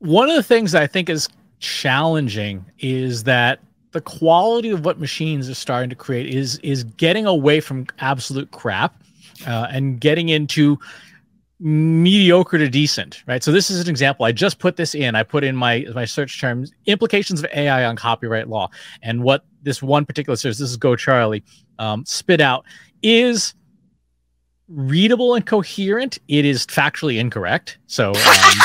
one 0.00 0.28
of 0.28 0.36
the 0.36 0.42
things 0.42 0.74
I 0.74 0.86
think 0.86 1.08
is 1.08 1.28
challenging 1.60 2.64
is 2.78 3.24
that 3.24 3.60
the 3.92 4.00
quality 4.00 4.68
of 4.70 4.84
what 4.84 5.00
machines 5.00 5.48
are 5.48 5.54
starting 5.54 5.90
to 5.90 5.96
create 5.96 6.32
is 6.32 6.58
is 6.58 6.84
getting 6.84 7.26
away 7.26 7.60
from 7.60 7.86
absolute 8.00 8.50
crap 8.50 9.02
uh, 9.46 9.66
and 9.70 10.00
getting 10.00 10.28
into 10.28 10.78
mediocre 11.60 12.58
to 12.58 12.68
decent, 12.68 13.22
right? 13.26 13.42
So 13.42 13.50
this 13.50 13.70
is 13.70 13.80
an 13.80 13.88
example. 13.88 14.24
I 14.24 14.32
just 14.32 14.58
put 14.58 14.76
this 14.76 14.94
in. 14.94 15.14
I 15.14 15.22
put 15.22 15.44
in 15.44 15.56
my 15.56 15.86
my 15.94 16.04
search 16.04 16.40
terms 16.40 16.72
implications 16.86 17.40
of 17.42 17.50
AI 17.52 17.84
on 17.84 17.96
copyright 17.96 18.48
law, 18.48 18.70
and 19.02 19.22
what 19.22 19.44
this 19.62 19.82
one 19.82 20.04
particular 20.04 20.36
search, 20.36 20.58
this 20.58 20.70
is 20.70 20.76
Go 20.76 20.96
Charlie, 20.96 21.42
um, 21.78 22.04
spit 22.06 22.40
out 22.40 22.64
is 23.02 23.54
readable 24.68 25.34
and 25.34 25.46
coherent. 25.46 26.18
It 26.28 26.44
is 26.44 26.66
factually 26.66 27.18
incorrect. 27.18 27.78
So 27.86 28.10
um, 28.10 28.58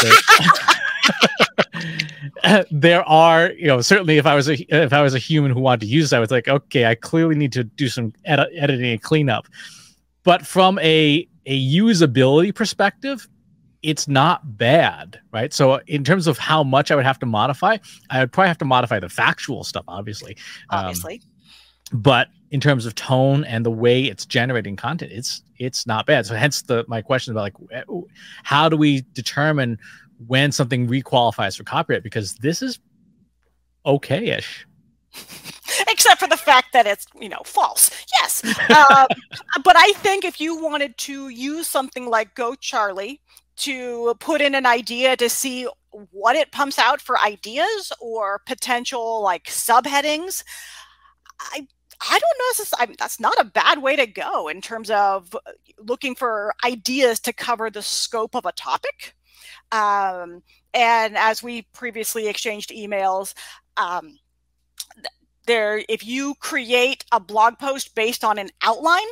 there, 2.44 2.66
there, 2.72 3.04
are, 3.10 3.52
you 3.52 3.68
know, 3.68 3.82
certainly 3.82 4.18
if 4.18 4.26
I 4.26 4.36
was 4.36 4.50
a 4.50 4.54
if 4.76 4.94
I 4.94 5.02
was 5.02 5.16
a 5.16 5.20
human 5.20 5.52
who 5.52 5.60
wanted 5.60 5.82
to 5.82 5.88
use 5.88 6.14
it, 6.14 6.16
I 6.18 6.20
was 6.20 6.32
like, 6.32 6.48
okay, 6.48 6.86
I 6.86 6.96
clearly 6.96 7.36
need 7.36 7.54
to 7.54 7.64
do 7.64 7.88
some 7.88 8.14
edit, 8.26 8.50
editing 8.56 8.92
and 8.92 9.02
cleanup. 9.02 9.48
But 10.24 10.46
from 10.46 10.80
a 10.80 11.28
a 11.46 11.74
usability 11.76 12.54
perspective, 12.54 13.28
it's 13.82 14.08
not 14.08 14.58
bad, 14.58 15.20
right? 15.32 15.54
So 15.54 15.82
in 15.88 16.04
terms 16.04 16.28
of 16.28 16.38
how 16.38 16.64
much 16.64 16.90
I 16.90 16.96
would 16.96 17.06
have 17.06 17.20
to 17.20 17.26
modify, 17.26 17.78
I 18.10 18.20
would 18.20 18.32
probably 18.32 18.48
have 18.48 18.58
to 18.60 18.66
modify 18.66 19.00
the 19.00 19.10
factual 19.10 19.64
stuff, 19.64 19.84
obviously. 19.88 20.38
Um, 20.70 20.86
obviously. 20.86 21.16
Um, 21.16 22.00
but 22.02 22.30
in 22.52 22.60
terms 22.60 22.86
of 22.86 22.96
tone 22.96 23.44
and 23.44 23.66
the 23.66 23.72
way 23.72 24.04
it's 24.04 24.26
generating 24.26 24.76
content, 24.76 25.12
it's 25.12 25.44
it's 25.60 25.86
not 25.86 26.06
bad. 26.06 26.26
So 26.26 26.36
hence 26.36 26.62
the 26.62 26.86
my 26.88 27.02
question 27.02 27.32
about 27.32 27.54
like 27.54 27.88
how 28.44 28.70
do 28.70 28.78
we 28.78 29.04
determine 29.14 29.78
when 30.28 30.52
something 30.52 30.88
requalifies 30.88 31.58
for 31.58 31.64
copyright? 31.64 32.04
Because 32.04 32.36
this 32.36 32.62
is 32.62 32.80
okay-ish. 33.86 34.66
except 35.90 36.20
for 36.20 36.28
the 36.28 36.38
fact 36.38 36.68
that 36.74 36.86
it's 36.86 37.06
you 37.20 37.30
know 37.30 37.42
false 37.46 37.90
yes 38.20 38.42
uh, 38.70 39.08
but 39.64 39.76
i 39.78 39.92
think 39.98 40.26
if 40.26 40.40
you 40.40 40.62
wanted 40.62 40.98
to 40.98 41.30
use 41.30 41.68
something 41.68 42.10
like 42.10 42.34
go 42.36 42.56
charlie 42.56 43.22
to 43.56 44.16
put 44.20 44.42
in 44.42 44.56
an 44.56 44.66
idea 44.66 45.16
to 45.16 45.30
see 45.30 45.68
what 46.12 46.36
it 46.36 46.52
pumps 46.52 46.80
out 46.80 47.00
for 47.00 47.20
ideas 47.20 47.92
or 48.02 48.42
potential 48.46 49.22
like 49.22 49.46
subheadings 49.46 50.44
i 51.40 51.68
I 52.06 52.20
don't 52.20 52.38
know. 52.38 52.46
This 52.58 52.74
I 52.78 52.86
mean, 52.86 52.96
that's 53.00 53.20
not 53.20 53.40
a 53.40 53.46
bad 53.46 53.82
way 53.82 53.96
to 53.96 54.06
go 54.06 54.50
in 54.50 54.62
terms 54.62 54.90
of 54.90 55.34
looking 55.80 56.16
for 56.16 56.54
ideas 56.66 57.20
to 57.22 57.34
cover 57.34 57.70
the 57.70 57.82
scope 57.82 58.36
of 58.36 58.46
a 58.46 58.52
topic. 58.52 59.16
Um, 59.72 60.44
and 60.74 61.18
as 61.18 61.42
we 61.42 61.64
previously 61.74 62.28
exchanged 62.28 62.72
emails, 62.72 63.34
um, 63.78 64.18
there 65.46 65.84
if 65.90 66.06
you 66.06 66.36
create 66.40 67.06
a 67.12 67.20
blog 67.20 67.58
post 67.60 67.96
based 67.96 68.24
on 68.24 68.38
an 68.38 68.50
outline 68.62 69.08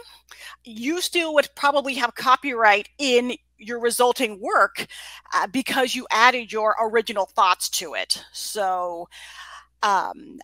you 0.64 1.02
still 1.02 1.34
would 1.34 1.50
probably 1.56 1.96
have 1.96 2.16
copyright 2.16 2.90
in 2.98 3.34
your 3.58 3.80
resulting 3.80 4.40
work 4.42 4.88
uh, 5.34 5.48
because 5.48 5.96
you 5.96 6.08
added 6.12 6.52
your 6.52 6.76
original 6.82 7.26
thoughts 7.26 7.70
to 7.70 7.94
it. 7.94 8.24
So 8.34 9.08
um, 9.84 10.40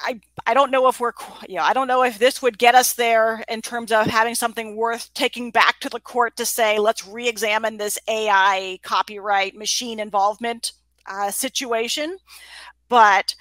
I, 0.00 0.20
I 0.46 0.54
don't 0.54 0.70
know 0.70 0.88
if 0.88 1.00
we're 1.00 1.12
you 1.48 1.56
know 1.56 1.62
I 1.62 1.72
don't 1.72 1.88
know 1.88 2.04
if 2.04 2.18
this 2.18 2.40
would 2.40 2.58
get 2.58 2.74
us 2.74 2.94
there 2.94 3.42
in 3.48 3.62
terms 3.62 3.90
of 3.90 4.06
having 4.06 4.34
something 4.34 4.76
worth 4.76 5.12
taking 5.14 5.50
back 5.50 5.80
to 5.80 5.88
the 5.88 6.00
court 6.00 6.36
to 6.36 6.46
say 6.46 6.78
let's 6.78 7.06
re-examine 7.06 7.78
this 7.78 7.98
AI 8.08 8.78
copyright 8.82 9.56
machine 9.56 9.98
involvement 9.98 10.72
uh, 11.06 11.30
situation, 11.30 12.18
but 12.88 13.34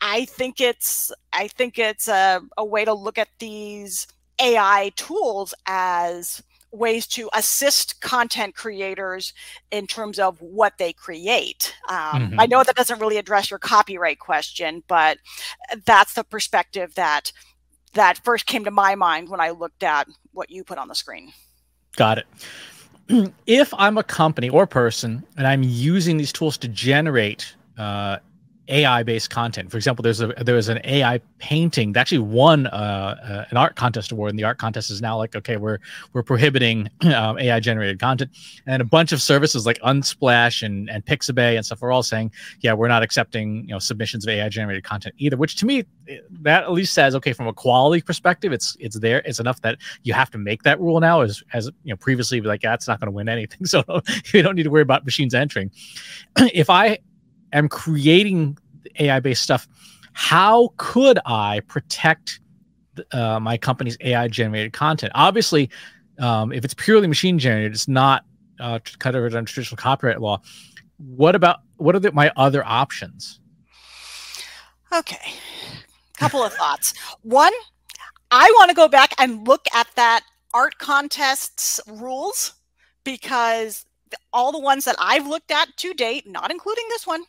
I 0.00 0.24
think 0.24 0.60
it's 0.60 1.12
I 1.32 1.48
think 1.48 1.78
it's 1.78 2.08
a, 2.08 2.40
a 2.56 2.64
way 2.64 2.84
to 2.84 2.94
look 2.94 3.18
at 3.18 3.28
these 3.38 4.06
AI 4.40 4.92
tools 4.96 5.54
as 5.66 6.42
ways 6.72 7.06
to 7.06 7.28
assist 7.34 8.00
content 8.00 8.54
creators 8.54 9.32
in 9.70 9.86
terms 9.86 10.18
of 10.18 10.40
what 10.40 10.78
they 10.78 10.92
create. 10.92 11.74
Um, 11.88 11.96
mm-hmm. 11.96 12.40
I 12.40 12.46
know 12.46 12.62
that 12.62 12.76
doesn't 12.76 13.00
really 13.00 13.16
address 13.16 13.50
your 13.50 13.58
copyright 13.58 14.20
question, 14.20 14.84
but 14.86 15.18
that's 15.84 16.14
the 16.14 16.24
perspective 16.24 16.94
that 16.94 17.32
that 17.94 18.22
first 18.24 18.46
came 18.46 18.64
to 18.64 18.70
my 18.70 18.94
mind 18.94 19.28
when 19.28 19.40
I 19.40 19.50
looked 19.50 19.82
at 19.82 20.06
what 20.32 20.50
you 20.50 20.62
put 20.62 20.78
on 20.78 20.88
the 20.88 20.94
screen. 20.94 21.32
Got 21.96 22.18
it. 22.18 22.26
If 23.48 23.74
I'm 23.74 23.98
a 23.98 24.04
company 24.04 24.48
or 24.48 24.68
person 24.68 25.24
and 25.36 25.44
I'm 25.44 25.64
using 25.64 26.16
these 26.16 26.32
tools 26.32 26.56
to 26.58 26.68
generate 26.68 27.56
uh, 27.76 28.18
AI 28.68 29.02
based 29.02 29.30
content. 29.30 29.70
For 29.70 29.76
example, 29.76 30.02
there's 30.02 30.20
a 30.20 30.28
there 30.28 30.54
was 30.54 30.68
an 30.68 30.80
AI 30.84 31.20
painting 31.38 31.92
that 31.92 32.00
actually 32.00 32.18
won 32.18 32.66
uh, 32.68 33.16
uh, 33.22 33.44
an 33.50 33.56
art 33.56 33.76
contest 33.76 34.12
award, 34.12 34.30
and 34.30 34.38
the 34.38 34.44
art 34.44 34.58
contest 34.58 34.90
is 34.90 35.02
now 35.02 35.16
like, 35.16 35.34
okay, 35.34 35.56
we're 35.56 35.78
we're 36.12 36.22
prohibiting 36.22 36.88
um, 37.14 37.38
AI 37.38 37.60
generated 37.60 37.98
content, 37.98 38.30
and 38.66 38.80
a 38.80 38.84
bunch 38.84 39.12
of 39.12 39.20
services 39.20 39.66
like 39.66 39.78
Unsplash 39.80 40.62
and 40.62 40.88
and 40.88 41.04
Pixabay 41.04 41.56
and 41.56 41.66
stuff 41.66 41.82
are 41.82 41.90
all 41.90 42.02
saying, 42.02 42.32
yeah, 42.60 42.72
we're 42.72 42.88
not 42.88 43.02
accepting 43.02 43.62
you 43.62 43.74
know 43.74 43.78
submissions 43.78 44.24
of 44.24 44.30
AI 44.30 44.48
generated 44.48 44.84
content 44.84 45.14
either. 45.18 45.36
Which 45.36 45.56
to 45.56 45.66
me, 45.66 45.84
that 46.42 46.62
at 46.62 46.72
least 46.72 46.94
says, 46.94 47.14
okay, 47.16 47.32
from 47.32 47.48
a 47.48 47.52
quality 47.52 48.02
perspective, 48.02 48.52
it's 48.52 48.76
it's 48.78 48.98
there. 48.98 49.22
It's 49.24 49.40
enough 49.40 49.60
that 49.62 49.78
you 50.02 50.12
have 50.12 50.30
to 50.30 50.38
make 50.38 50.62
that 50.62 50.80
rule 50.80 51.00
now. 51.00 51.22
As 51.22 51.42
as 51.52 51.66
you 51.84 51.92
know, 51.92 51.96
previously, 51.96 52.40
like 52.40 52.62
that's 52.62 52.86
not 52.86 53.00
going 53.00 53.08
to 53.08 53.12
win 53.12 53.28
anything, 53.28 53.64
so 53.66 53.82
you 54.32 54.42
don't 54.42 54.54
need 54.54 54.64
to 54.64 54.70
worry 54.70 54.82
about 54.82 55.04
machines 55.04 55.34
entering. 55.34 55.70
if 56.36 56.70
I 56.70 56.98
am 57.52 57.68
creating 57.68 58.58
AI 58.98 59.20
based 59.20 59.42
stuff, 59.42 59.68
how 60.12 60.72
could 60.76 61.18
I 61.26 61.60
protect 61.68 62.40
uh, 63.12 63.40
my 63.40 63.56
company's 63.56 63.96
AI 64.00 64.28
generated 64.28 64.72
content? 64.72 65.12
Obviously, 65.14 65.70
um, 66.18 66.52
if 66.52 66.64
it's 66.64 66.74
purely 66.74 67.06
machine 67.06 67.38
generated, 67.38 67.72
it's 67.72 67.88
not 67.88 68.24
uh, 68.58 68.78
covered 68.98 69.34
under 69.34 69.50
traditional 69.50 69.76
copyright 69.76 70.20
law. 70.20 70.40
What 70.98 71.34
about 71.34 71.60
what 71.76 71.94
are 71.94 72.00
the, 72.00 72.12
my 72.12 72.30
other 72.36 72.64
options? 72.64 73.40
Okay, 74.92 75.32
couple 76.16 76.42
of 76.42 76.52
thoughts. 76.52 76.92
One, 77.22 77.52
I 78.30 78.52
want 78.56 78.68
to 78.68 78.74
go 78.74 78.88
back 78.88 79.14
and 79.18 79.46
look 79.46 79.66
at 79.74 79.88
that 79.96 80.24
art 80.52 80.78
contest's 80.78 81.80
rules 81.86 82.54
because 83.04 83.86
all 84.32 84.52
the 84.52 84.58
ones 84.58 84.84
that 84.84 84.96
I've 84.98 85.26
looked 85.26 85.50
at 85.50 85.76
to 85.78 85.94
date, 85.94 86.26
not 86.26 86.50
including 86.50 86.84
this 86.88 87.06
one, 87.06 87.24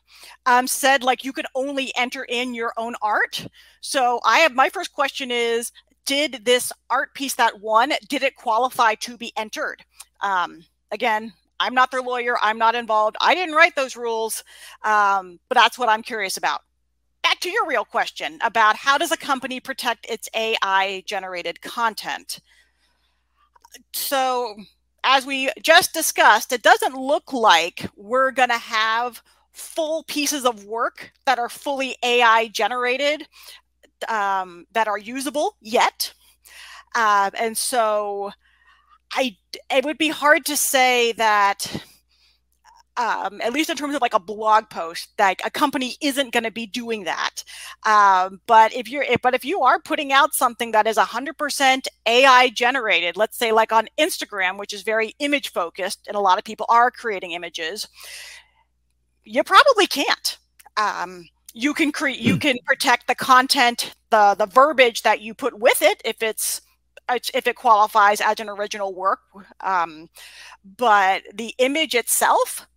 um, 0.45 0.67
said 0.67 1.03
like 1.03 1.23
you 1.23 1.33
could 1.33 1.47
only 1.55 1.91
enter 1.95 2.23
in 2.23 2.53
your 2.53 2.73
own 2.77 2.95
art. 3.01 3.45
So 3.81 4.19
I 4.25 4.39
have 4.39 4.53
my 4.53 4.69
first 4.69 4.93
question 4.93 5.31
is 5.31 5.71
did 6.05 6.45
this 6.45 6.71
art 6.89 7.13
piece 7.13 7.35
that 7.35 7.61
won 7.61 7.93
did 8.09 8.23
it 8.23 8.35
qualify 8.35 8.95
to 8.95 9.17
be 9.17 9.31
entered? 9.37 9.83
Um, 10.21 10.63
again 10.91 11.33
i'm 11.59 11.73
not 11.73 11.89
their 11.89 12.01
lawyer 12.01 12.37
i'm 12.41 12.57
not 12.57 12.75
involved 12.75 13.15
i 13.21 13.33
didn't 13.33 13.55
write 13.55 13.75
those 13.75 13.95
rules 13.95 14.43
um, 14.83 15.39
but 15.49 15.55
that's 15.55 15.77
what 15.79 15.89
i'm 15.89 16.03
curious 16.03 16.37
about. 16.37 16.61
Back 17.23 17.39
to 17.41 17.51
your 17.51 17.67
real 17.67 17.85
question 17.85 18.39
about 18.41 18.75
how 18.75 18.97
does 18.97 19.11
a 19.11 19.17
company 19.17 19.59
protect 19.59 20.09
its 20.09 20.27
ai 20.35 21.03
generated 21.05 21.61
content? 21.61 22.39
So 23.93 24.55
as 25.03 25.25
we 25.25 25.49
just 25.61 25.93
discussed, 25.93 26.51
it 26.53 26.61
doesn't 26.61 26.95
look 26.95 27.33
like 27.33 27.85
we're 27.95 28.31
going 28.31 28.49
to 28.49 28.57
have 28.57 29.21
full 29.51 30.03
pieces 30.03 30.45
of 30.45 30.65
work 30.65 31.11
that 31.25 31.39
are 31.39 31.49
fully 31.49 31.95
AI 32.03 32.47
generated 32.49 33.27
um, 34.07 34.65
that 34.71 34.87
are 34.87 34.97
usable 34.97 35.55
yet. 35.61 36.13
Uh, 36.95 37.31
and 37.39 37.57
so 37.57 38.31
I, 39.13 39.37
it 39.69 39.85
would 39.85 39.97
be 39.97 40.09
hard 40.09 40.45
to 40.45 40.57
say 40.57 41.11
that 41.13 41.83
um, 42.97 43.41
at 43.41 43.53
least 43.53 43.69
in 43.69 43.77
terms 43.77 43.95
of 43.95 44.01
like 44.01 44.13
a 44.13 44.19
blog 44.19 44.69
post, 44.69 45.09
like 45.17 45.41
a 45.45 45.49
company 45.49 45.95
isn't 46.01 46.33
going 46.33 46.43
to 46.43 46.51
be 46.51 46.65
doing 46.65 47.05
that. 47.05 47.43
Um, 47.85 48.41
but 48.47 48.73
if 48.73 48.89
you're, 48.89 49.03
if, 49.03 49.21
but 49.21 49.33
if 49.33 49.45
you 49.45 49.61
are 49.61 49.79
putting 49.79 50.11
out 50.11 50.33
something 50.33 50.71
that 50.71 50.87
is 50.87 50.97
100% 50.97 51.87
AI 52.05 52.49
generated, 52.49 53.17
let's 53.17 53.37
say 53.37 53.51
like 53.51 53.71
on 53.71 53.87
Instagram, 53.97 54.59
which 54.59 54.73
is 54.73 54.81
very 54.81 55.15
image 55.19 55.51
focused, 55.51 56.07
and 56.07 56.15
a 56.15 56.21
lot 56.21 56.37
of 56.37 56.43
people 56.43 56.65
are 56.69 56.91
creating 56.91 57.31
images, 57.31 57.87
you 59.23 59.43
probably 59.43 59.87
can't. 59.87 60.37
Um, 60.77 61.27
you 61.53 61.73
can 61.73 61.91
create, 61.91 62.19
you 62.19 62.33
hmm. 62.33 62.39
can 62.39 62.57
protect 62.65 63.07
the 63.07 63.15
content, 63.15 63.93
the 64.09 64.35
the 64.37 64.45
verbiage 64.45 65.03
that 65.03 65.21
you 65.21 65.33
put 65.33 65.59
with 65.59 65.81
it 65.81 66.01
if 66.05 66.21
it's 66.21 66.61
if 67.33 67.47
it 67.47 67.55
qualifies 67.55 68.21
as 68.21 68.39
an 68.39 68.49
original 68.49 68.93
work. 68.93 69.19
Um, 69.59 70.09
but 70.77 71.23
the 71.33 71.53
image 71.57 71.93
itself, 71.93 72.67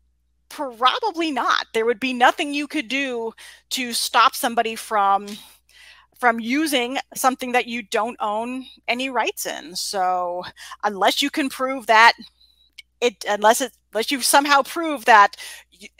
probably 0.55 1.33
not. 1.33 1.67
There 1.73 1.85
would 1.85 2.01
be 2.01 2.13
nothing 2.13 2.55
you 2.55 2.67
could 2.67 2.89
do 2.89 3.33
to 3.71 3.93
stop 3.93 4.35
somebody 4.35 4.77
from 4.77 5.27
from 6.19 6.39
using 6.39 6.97
something 7.15 7.53
that 7.53 7.67
you 7.67 7.83
don't 7.83 8.17
own 8.21 8.65
any 8.87 9.11
rights 9.11 9.47
in. 9.47 9.75
So 9.75 10.45
unless 10.85 11.21
you 11.21 11.29
can 11.29 11.49
prove 11.49 11.87
that 11.87 12.13
it 13.01 13.25
unless 13.29 13.61
it 13.61 13.73
unless 13.93 14.13
you 14.13 14.21
somehow 14.21 14.63
prove 14.63 15.05
that 15.07 15.37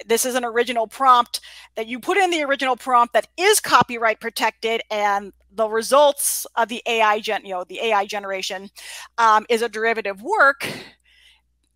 this 0.07 0.25
is 0.25 0.37
an 0.37 0.45
original 0.45 0.87
prompt 0.87 1.41
that 1.75 1.89
you 1.89 1.99
put 1.99 2.17
in 2.17 2.31
the 2.31 2.43
original 2.43 2.77
prompt 2.77 3.13
that 3.13 3.27
is 3.37 3.59
copyright 3.59 4.21
protected 4.21 4.81
and 4.91 5.33
the 5.53 5.69
results 5.69 6.47
of 6.55 6.69
the 6.69 6.81
ai 6.87 7.19
gen 7.19 7.45
you 7.45 7.53
know 7.53 7.65
the 7.65 7.81
ai 7.81 8.07
generation 8.07 8.71
um, 9.19 9.45
is 9.49 9.63
a 9.63 9.69
derivative 9.69 10.23
work 10.23 10.67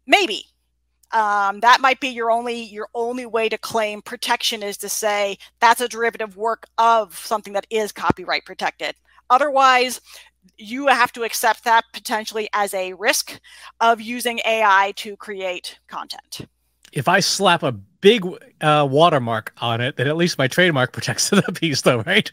maybe 0.07 0.45
um, 1.13 1.61
that 1.61 1.81
might 1.81 2.01
be 2.01 2.09
your 2.09 2.31
only 2.31 2.63
your 2.63 2.89
only 2.95 3.27
way 3.27 3.49
to 3.49 3.57
claim 3.57 4.03
protection 4.03 4.63
is 4.63 4.77
to 4.79 4.89
say 4.89 5.39
that's 5.61 5.81
a 5.81 5.89
derivative 5.89 6.37
work 6.37 6.67
of 6.77 7.17
something 7.17 7.55
that 7.55 7.67
is 7.71 7.93
copyright 7.93 8.45
protected. 8.45 8.95
Otherwise 9.31 10.01
you 10.57 10.87
have 10.87 11.13
to 11.13 11.25
accept 11.25 11.65
that 11.65 11.85
potentially 11.93 12.49
as 12.53 12.73
a 12.75 12.93
risk 12.95 13.39
of 13.81 14.01
using 14.01 14.41
ai 14.47 14.93
to 14.97 15.17
create 15.17 15.79
content. 15.89 16.41
If 16.93 17.09
i 17.09 17.21
slap 17.21 17.63
a 17.63 17.73
big 17.73 18.25
uh, 18.61 18.87
watermark 18.91 19.53
on 19.59 19.81
it 19.81 19.97
then 19.97 20.07
at 20.07 20.17
least 20.17 20.39
my 20.39 20.49
trademark 20.49 20.93
protects 20.93 21.31
the 21.31 21.43
piece 21.43 21.83
though 21.83 22.01
right? 22.01 22.31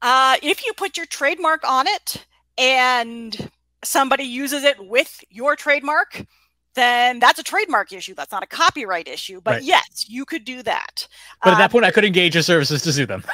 Uh, 0.00 0.36
if 0.42 0.66
you 0.66 0.72
put 0.72 0.96
your 0.96 1.06
trademark 1.06 1.62
on 1.64 1.86
it 1.86 2.26
and 2.58 3.50
somebody 3.84 4.24
uses 4.24 4.64
it 4.64 4.84
with 4.84 5.22
your 5.30 5.54
trademark 5.54 6.24
then 6.74 7.18
that's 7.18 7.38
a 7.38 7.42
trademark 7.42 7.92
issue. 7.92 8.14
That's 8.14 8.32
not 8.32 8.42
a 8.42 8.46
copyright 8.46 9.08
issue. 9.08 9.40
But 9.40 9.54
right. 9.54 9.62
yes, 9.62 10.06
you 10.08 10.24
could 10.24 10.44
do 10.44 10.62
that. 10.62 11.06
But 11.42 11.54
at 11.54 11.58
that 11.58 11.64
um, 11.64 11.70
point, 11.70 11.84
I 11.84 11.90
could 11.90 12.04
engage 12.04 12.34
your 12.34 12.42
services 12.42 12.82
to 12.82 12.92
sue 12.92 13.06
them. 13.06 13.24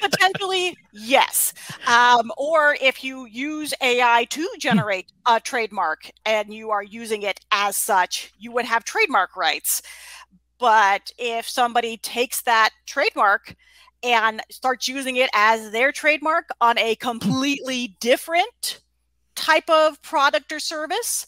potentially, 0.00 0.76
yes. 0.92 1.52
Um, 1.86 2.32
or 2.36 2.76
if 2.80 3.02
you 3.02 3.26
use 3.26 3.74
AI 3.82 4.24
to 4.30 4.48
generate 4.58 5.12
a 5.26 5.40
trademark 5.40 6.10
and 6.24 6.52
you 6.52 6.70
are 6.70 6.82
using 6.82 7.22
it 7.22 7.40
as 7.50 7.76
such, 7.76 8.32
you 8.38 8.52
would 8.52 8.64
have 8.64 8.84
trademark 8.84 9.36
rights. 9.36 9.82
But 10.58 11.10
if 11.18 11.48
somebody 11.48 11.96
takes 11.96 12.42
that 12.42 12.70
trademark 12.86 13.54
and 14.02 14.42
starts 14.50 14.88
using 14.88 15.16
it 15.16 15.30
as 15.34 15.70
their 15.70 15.92
trademark 15.92 16.48
on 16.60 16.78
a 16.78 16.94
completely 16.96 17.96
different 18.00 18.80
type 19.34 19.68
of 19.68 20.00
product 20.02 20.52
or 20.52 20.60
service, 20.60 21.26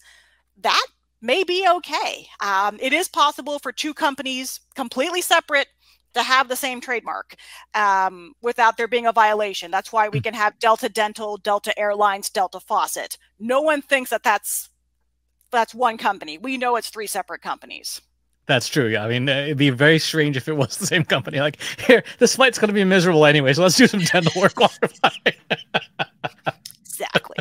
that 0.58 0.86
may 1.20 1.44
be 1.44 1.66
okay. 1.68 2.26
Um, 2.40 2.78
it 2.80 2.92
is 2.92 3.08
possible 3.08 3.58
for 3.58 3.72
two 3.72 3.94
companies 3.94 4.60
completely 4.74 5.22
separate 5.22 5.68
to 6.14 6.22
have 6.22 6.48
the 6.48 6.56
same 6.56 6.80
trademark 6.80 7.34
um, 7.74 8.34
without 8.40 8.76
there 8.76 8.88
being 8.88 9.06
a 9.06 9.12
violation. 9.12 9.70
That's 9.70 9.92
why 9.92 10.08
we 10.08 10.18
hmm. 10.18 10.24
can 10.24 10.34
have 10.34 10.58
Delta 10.58 10.88
Dental, 10.88 11.36
Delta 11.38 11.76
Airlines, 11.78 12.30
Delta 12.30 12.60
Faucet. 12.60 13.18
No 13.38 13.60
one 13.60 13.82
thinks 13.82 14.10
that 14.10 14.22
that's 14.22 14.70
that's 15.50 15.74
one 15.74 15.98
company. 15.98 16.36
We 16.36 16.58
know 16.58 16.76
it's 16.76 16.88
three 16.88 17.06
separate 17.06 17.40
companies. 17.42 18.00
That's 18.46 18.68
true. 18.68 18.88
Yeah, 18.88 19.04
I 19.04 19.08
mean, 19.08 19.28
uh, 19.28 19.32
it'd 19.32 19.56
be 19.56 19.70
very 19.70 19.98
strange 19.98 20.36
if 20.36 20.48
it 20.48 20.56
was 20.56 20.76
the 20.78 20.86
same 20.86 21.04
company. 21.04 21.40
Like, 21.40 21.60
here, 21.86 22.04
this 22.18 22.36
flight's 22.36 22.58
going 22.58 22.68
to 22.68 22.74
be 22.74 22.84
miserable 22.84 23.24
anyway, 23.24 23.54
so 23.54 23.62
let's 23.62 23.76
do 23.76 23.86
some 23.86 24.00
dental 24.00 24.40
work 24.40 24.58
while 24.58 24.72
exactly. 26.84 27.36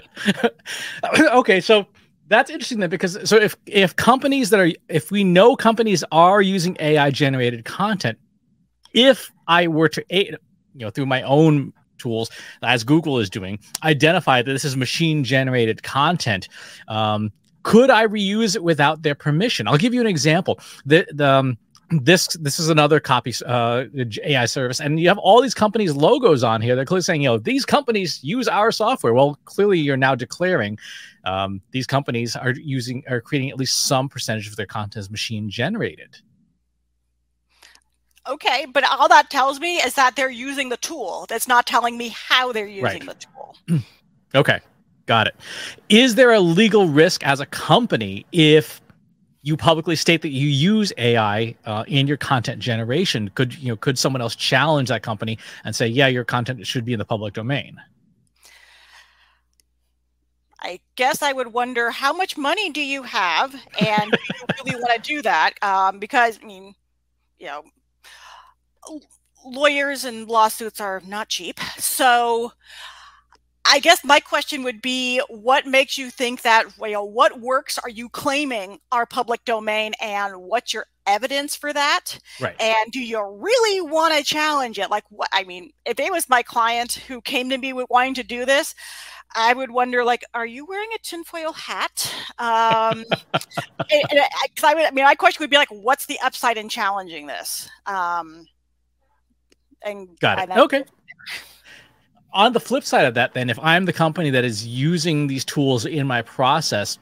okay, 1.19 1.59
so 1.59 1.87
that's 2.33 2.49
interesting 2.49 2.79
then 2.79 2.89
because 2.89 3.17
so 3.29 3.37
if 3.37 3.55
if 3.65 3.95
companies 3.95 4.49
that 4.49 4.59
are 4.59 4.71
if 4.89 5.11
we 5.11 5.23
know 5.23 5.55
companies 5.55 6.03
are 6.11 6.41
using 6.41 6.75
AI 6.79 7.11
generated 7.11 7.65
content, 7.65 8.17
if 8.93 9.31
I 9.47 9.67
were 9.67 9.89
to 9.89 10.03
you 10.09 10.37
know 10.75 10.89
through 10.89 11.05
my 11.05 11.21
own 11.23 11.73
tools 11.97 12.29
as 12.61 12.83
Google 12.83 13.19
is 13.19 13.29
doing 13.29 13.59
identify 13.83 14.41
that 14.41 14.51
this 14.51 14.65
is 14.65 14.75
machine 14.75 15.23
generated 15.23 15.83
content, 15.83 16.49
um, 16.87 17.31
could 17.63 17.89
I 17.89 18.07
reuse 18.07 18.55
it 18.55 18.63
without 18.63 19.03
their 19.03 19.15
permission? 19.15 19.67
I'll 19.67 19.77
give 19.77 19.93
you 19.93 20.01
an 20.01 20.07
example. 20.07 20.59
The 20.85 21.05
the 21.11 21.29
um, 21.29 21.57
this 21.89 22.27
this 22.39 22.59
is 22.59 22.69
another 22.69 22.99
copy 22.99 23.33
uh, 23.45 23.85
AI 24.23 24.45
service, 24.45 24.79
and 24.79 24.99
you 24.99 25.07
have 25.07 25.17
all 25.17 25.41
these 25.41 25.53
companies' 25.53 25.93
logos 25.93 26.43
on 26.43 26.61
here. 26.61 26.75
They're 26.75 26.85
clearly 26.85 27.01
saying, 27.01 27.21
you 27.21 27.29
know, 27.29 27.37
these 27.37 27.65
companies 27.65 28.23
use 28.23 28.47
our 28.47 28.71
software. 28.71 29.13
Well, 29.13 29.37
clearly, 29.45 29.79
you're 29.79 29.97
now 29.97 30.15
declaring 30.15 30.77
um, 31.25 31.61
these 31.71 31.85
companies 31.87 32.35
are 32.35 32.51
using 32.51 33.03
are 33.09 33.21
creating 33.21 33.49
at 33.49 33.57
least 33.57 33.85
some 33.85 34.09
percentage 34.09 34.47
of 34.47 34.55
their 34.55 34.65
content 34.65 34.97
as 34.97 35.09
machine 35.09 35.49
generated. 35.49 36.17
Okay, 38.27 38.65
but 38.71 38.85
all 38.85 39.09
that 39.09 39.29
tells 39.29 39.59
me 39.59 39.77
is 39.77 39.95
that 39.95 40.15
they're 40.15 40.29
using 40.29 40.69
the 40.69 40.77
tool. 40.77 41.25
That's 41.27 41.47
not 41.47 41.65
telling 41.65 41.97
me 41.97 42.13
how 42.15 42.53
they're 42.53 42.65
using 42.65 43.05
right. 43.05 43.05
the 43.05 43.15
tool. 43.15 43.79
okay, 44.35 44.61
got 45.07 45.27
it. 45.27 45.35
Is 45.89 46.15
there 46.15 46.31
a 46.31 46.39
legal 46.39 46.87
risk 46.87 47.25
as 47.25 47.41
a 47.41 47.45
company 47.47 48.25
if 48.31 48.81
you 49.43 49.57
publicly 49.57 49.95
state 49.95 50.21
that 50.21 50.29
you 50.29 50.47
use 50.47 50.91
AI 50.97 51.53
uh, 51.65 51.83
in 51.87 52.07
your 52.07 52.17
content 52.17 52.59
generation? 52.59 53.29
Could 53.35 53.55
you 53.55 53.69
know 53.69 53.75
could 53.75 53.99
someone 53.99 54.21
else 54.21 54.35
challenge 54.35 54.89
that 54.89 55.03
company 55.03 55.37
and 55.63 55.75
say, 55.75 55.85
yeah, 55.85 56.07
your 56.07 56.23
content 56.23 56.65
should 56.65 56.85
be 56.85 56.93
in 56.93 56.99
the 56.99 57.05
public 57.05 57.33
domain? 57.33 57.79
I 60.61 60.79
guess 60.95 61.21
I 61.21 61.33
would 61.33 61.51
wonder 61.51 61.91
how 61.91 62.13
much 62.13 62.37
money 62.37 62.69
do 62.69 62.81
you 62.81 63.03
have, 63.03 63.53
and 63.79 64.11
do 64.11 64.17
you 64.17 64.45
really 64.65 64.81
want 64.81 64.95
to 64.95 65.01
do 65.01 65.21
that? 65.21 65.61
Um, 65.61 65.99
because 65.99 66.39
I 66.41 66.45
mean, 66.45 66.73
you 67.37 67.47
know, 67.47 67.63
lawyers 69.45 70.05
and 70.05 70.27
lawsuits 70.27 70.79
are 70.79 71.01
not 71.05 71.27
cheap. 71.27 71.59
So 71.77 72.53
I 73.65 73.79
guess 73.79 74.03
my 74.03 74.19
question 74.19 74.63
would 74.63 74.81
be 74.81 75.21
what 75.29 75.65
makes 75.65 75.97
you 75.97 76.09
think 76.09 76.41
that 76.41 76.65
you 76.81 76.91
know 76.91 77.03
what 77.03 77.39
works 77.39 77.77
are 77.77 77.89
you 77.89 78.09
claiming 78.09 78.79
are 78.91 79.05
public 79.05 79.45
domain 79.45 79.93
and 80.01 80.35
what's 80.37 80.73
your 80.73 80.85
evidence 81.07 81.55
for 81.55 81.71
that? 81.73 82.17
Right. 82.39 82.59
And 82.61 82.91
do 82.91 82.99
you 82.99 83.21
really 83.39 83.81
want 83.81 84.17
to 84.17 84.23
challenge 84.23 84.79
it? 84.79 84.89
Like 84.89 85.05
what 85.09 85.29
I 85.31 85.43
mean, 85.43 85.71
if 85.85 85.99
it 85.99 86.11
was 86.11 86.29
my 86.29 86.43
client 86.43 86.93
who 86.93 87.21
came 87.21 87.49
to 87.49 87.57
me 87.57 87.73
with 87.73 87.87
wanting 87.89 88.15
to 88.15 88.23
do 88.23 88.45
this, 88.45 88.75
I 89.35 89.53
would 89.53 89.71
wonder, 89.71 90.03
like, 90.03 90.23
are 90.33 90.45
you 90.45 90.65
wearing 90.65 90.89
a 90.93 90.99
tinfoil 90.99 91.53
hat? 91.53 92.13
Um, 92.37 93.03
and, 93.91 94.03
and 94.11 94.19
I, 94.19 94.47
I, 94.63 94.73
would, 94.75 94.85
I 94.85 94.91
mean, 94.91 95.05
my 95.05 95.15
question 95.15 95.41
would 95.41 95.49
be 95.49 95.57
like, 95.57 95.69
what's 95.69 96.05
the 96.05 96.19
upside 96.23 96.57
in 96.57 96.69
challenging 96.69 97.25
this? 97.27 97.67
Um, 97.85 98.45
and 99.81 100.07
got 100.19 100.49
it. 100.49 100.57
okay. 100.57 100.83
On 102.33 102.51
the 102.51 102.59
flip 102.59 102.83
side 102.83 103.05
of 103.05 103.13
that, 103.13 103.33
then, 103.33 103.49
if 103.49 103.59
I'm 103.59 103.85
the 103.85 103.93
company 103.93 104.31
that 104.31 104.43
is 104.43 104.65
using 104.65 105.27
these 105.27 105.45
tools 105.45 105.85
in 105.85 106.07
my 106.07 106.23
process, 106.23 106.97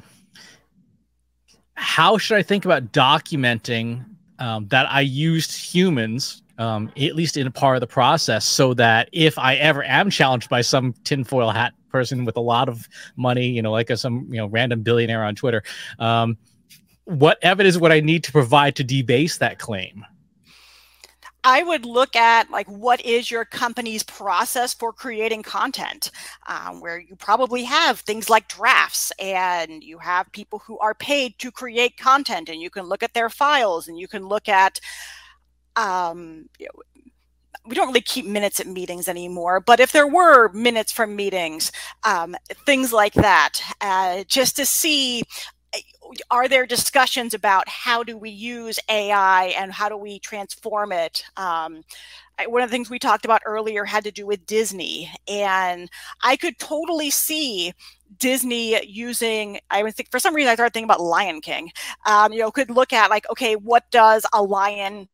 how 1.75 2.17
should 2.17 2.37
I 2.37 2.43
think 2.43 2.65
about 2.65 2.91
documenting 2.91 4.05
um, 4.39 4.67
that 4.67 4.91
I 4.91 5.01
used 5.01 5.53
humans, 5.53 6.43
um, 6.57 6.91
at 6.97 7.15
least 7.15 7.37
in 7.37 7.47
a 7.47 7.51
part 7.51 7.77
of 7.77 7.81
the 7.81 7.87
process, 7.87 8.43
so 8.43 8.73
that 8.73 9.07
if 9.13 9.39
I 9.39 9.55
ever 9.55 9.83
am 9.83 10.09
challenged 10.09 10.49
by 10.49 10.61
some 10.61 10.93
tinfoil 11.05 11.49
hat 11.49 11.73
person 11.89 12.25
with 12.25 12.35
a 12.35 12.41
lot 12.41 12.67
of 12.67 12.89
money, 13.15 13.47
you 13.47 13.61
know, 13.61 13.71
like 13.71 13.89
a, 13.89 13.95
some 13.95 14.27
you 14.29 14.37
know 14.37 14.47
random 14.47 14.81
billionaire 14.81 15.23
on 15.23 15.35
Twitter, 15.35 15.63
um, 15.99 16.37
what 17.05 17.37
evidence 17.41 17.77
would 17.77 17.91
I 17.91 17.99
need 17.99 18.23
to 18.25 18.31
provide 18.31 18.75
to 18.75 18.83
debase 18.83 19.37
that 19.37 19.59
claim? 19.59 20.05
I 21.43 21.63
would 21.63 21.85
look 21.85 22.15
at 22.15 22.51
like 22.51 22.67
what 22.67 23.01
is 23.03 23.31
your 23.31 23.45
company's 23.45 24.03
process 24.03 24.73
for 24.73 24.93
creating 24.93 25.43
content, 25.43 26.11
um, 26.47 26.81
where 26.81 26.99
you 26.99 27.15
probably 27.15 27.63
have 27.63 27.99
things 27.99 28.29
like 28.29 28.47
drafts, 28.47 29.11
and 29.19 29.83
you 29.83 29.97
have 29.97 30.31
people 30.31 30.59
who 30.59 30.77
are 30.79 30.93
paid 30.93 31.37
to 31.39 31.51
create 31.51 31.97
content, 31.97 32.49
and 32.49 32.61
you 32.61 32.69
can 32.69 32.85
look 32.85 33.03
at 33.03 33.13
their 33.13 33.29
files, 33.29 33.87
and 33.87 33.99
you 33.99 34.07
can 34.07 34.27
look 34.27 34.47
at. 34.47 34.79
Um, 35.77 36.49
you 36.59 36.65
know, 36.67 36.81
we 37.65 37.75
don't 37.75 37.87
really 37.87 38.01
keep 38.01 38.25
minutes 38.25 38.59
at 38.59 38.67
meetings 38.67 39.07
anymore, 39.07 39.59
but 39.59 39.79
if 39.79 39.91
there 39.91 40.07
were 40.07 40.49
minutes 40.51 40.91
from 40.91 41.15
meetings, 41.15 41.71
um, 42.03 42.35
things 42.65 42.91
like 42.91 43.13
that, 43.13 43.61
uh, 43.81 44.23
just 44.27 44.55
to 44.55 44.65
see 44.65 45.23
are 46.29 46.47
there 46.47 46.65
discussions 46.65 47.33
about 47.33 47.67
how 47.67 48.03
do 48.03 48.17
we 48.17 48.29
use 48.29 48.79
AI 48.89 49.53
and 49.57 49.71
how 49.71 49.89
do 49.89 49.97
we 49.97 50.19
transform 50.19 50.91
it? 50.91 51.23
Um, 51.37 51.83
one 52.47 52.61
of 52.61 52.69
the 52.69 52.73
things 52.73 52.89
we 52.89 52.99
talked 52.99 53.25
about 53.25 53.41
earlier 53.45 53.85
had 53.85 54.03
to 54.03 54.11
do 54.11 54.25
with 54.25 54.45
Disney, 54.45 55.11
and 55.27 55.89
I 56.23 56.35
could 56.35 56.57
totally 56.57 57.09
see 57.09 57.73
Disney 58.17 58.83
using. 58.85 59.59
I 59.69 59.83
would 59.83 59.95
think 59.95 60.09
for 60.11 60.19
some 60.19 60.35
reason 60.35 60.49
I 60.49 60.55
started 60.55 60.73
thinking 60.73 60.89
about 60.89 61.01
Lion 61.01 61.41
King. 61.41 61.71
Um, 62.05 62.33
you 62.33 62.39
know, 62.39 62.51
could 62.51 62.71
look 62.71 62.93
at 62.93 63.09
like, 63.09 63.29
okay, 63.29 63.55
what 63.55 63.89
does 63.91 64.25
a 64.33 64.41
lion 64.41 65.07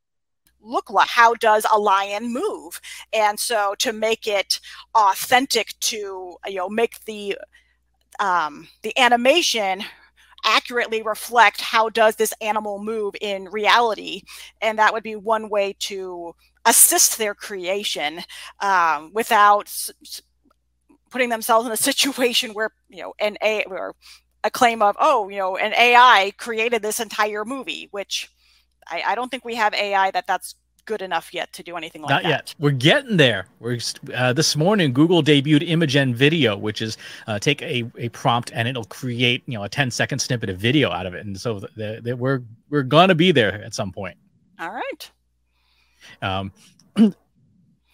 look 0.61 0.89
like? 0.89 1.09
How 1.09 1.33
does 1.33 1.65
a 1.71 1.79
lion 1.79 2.31
move? 2.31 2.79
And 3.11 3.39
so 3.39 3.75
to 3.79 3.91
make 3.91 4.27
it 4.27 4.59
authentic, 4.95 5.73
to 5.81 6.37
you 6.45 6.55
know, 6.55 6.69
make 6.69 7.03
the 7.05 7.37
um, 8.19 8.67
the 8.83 8.97
animation 8.97 9.83
accurately 10.45 11.01
reflect 11.01 11.61
how 11.61 11.89
does 11.89 12.15
this 12.15 12.33
animal 12.41 12.83
move 12.83 13.15
in 13.21 13.45
reality. 13.45 14.21
And 14.61 14.79
that 14.79 14.93
would 14.93 15.03
be 15.03 15.15
one 15.15 15.49
way 15.49 15.75
to 15.79 16.33
assist 16.65 17.17
their 17.17 17.33
creation 17.33 18.21
um, 18.59 19.11
without 19.13 19.71
putting 21.09 21.29
themselves 21.29 21.65
in 21.65 21.71
a 21.71 21.77
situation 21.91 22.53
where 22.53 22.71
you 22.89 23.01
know 23.01 23.13
an 23.19 23.37
a 23.41 23.63
or 23.63 23.95
a 24.43 24.51
claim 24.51 24.81
of 24.81 24.95
oh 24.99 25.29
you 25.29 25.37
know 25.37 25.57
an 25.57 25.73
ai 25.73 26.31
created 26.37 26.81
this 26.81 26.99
entire 26.99 27.43
movie 27.43 27.87
which 27.91 28.29
I, 28.87 29.01
I 29.07 29.15
don't 29.15 29.29
think 29.29 29.43
we 29.43 29.55
have 29.55 29.73
ai 29.73 30.11
that 30.11 30.27
that's 30.27 30.55
good 30.87 31.03
enough 31.03 31.33
yet 31.33 31.53
to 31.53 31.61
do 31.61 31.77
anything 31.77 32.01
like 32.01 32.09
Not 32.09 32.23
that. 32.23 32.29
Not 32.29 32.35
yet. 32.35 32.55
We're 32.57 32.71
getting 32.71 33.17
there. 33.17 33.45
We're 33.59 33.77
uh, 34.15 34.33
this 34.33 34.55
morning 34.55 34.93
Google 34.93 35.21
debuted 35.21 35.69
Imagen 35.69 36.15
Video, 36.15 36.57
which 36.57 36.81
is 36.81 36.97
uh, 37.27 37.37
take 37.37 37.61
a, 37.61 37.83
a 37.97 38.09
prompt 38.09 38.51
and 38.55 38.67
it'll 38.67 38.85
create 38.85 39.43
you 39.45 39.57
know 39.57 39.63
a 39.63 39.69
10 39.69 39.91
second 39.91 40.17
snippet 40.17 40.49
of 40.49 40.57
video 40.57 40.89
out 40.89 41.05
of 41.05 41.13
it, 41.13 41.25
and 41.25 41.39
so 41.39 41.59
the, 41.59 42.01
the, 42.01 42.15
we're 42.15 42.41
we're 42.71 42.81
gonna 42.81 43.13
be 43.13 43.31
there 43.31 43.61
at 43.63 43.75
some 43.75 43.91
point. 43.91 44.17
All 44.59 44.71
right. 44.71 45.11
Um, 46.21 46.51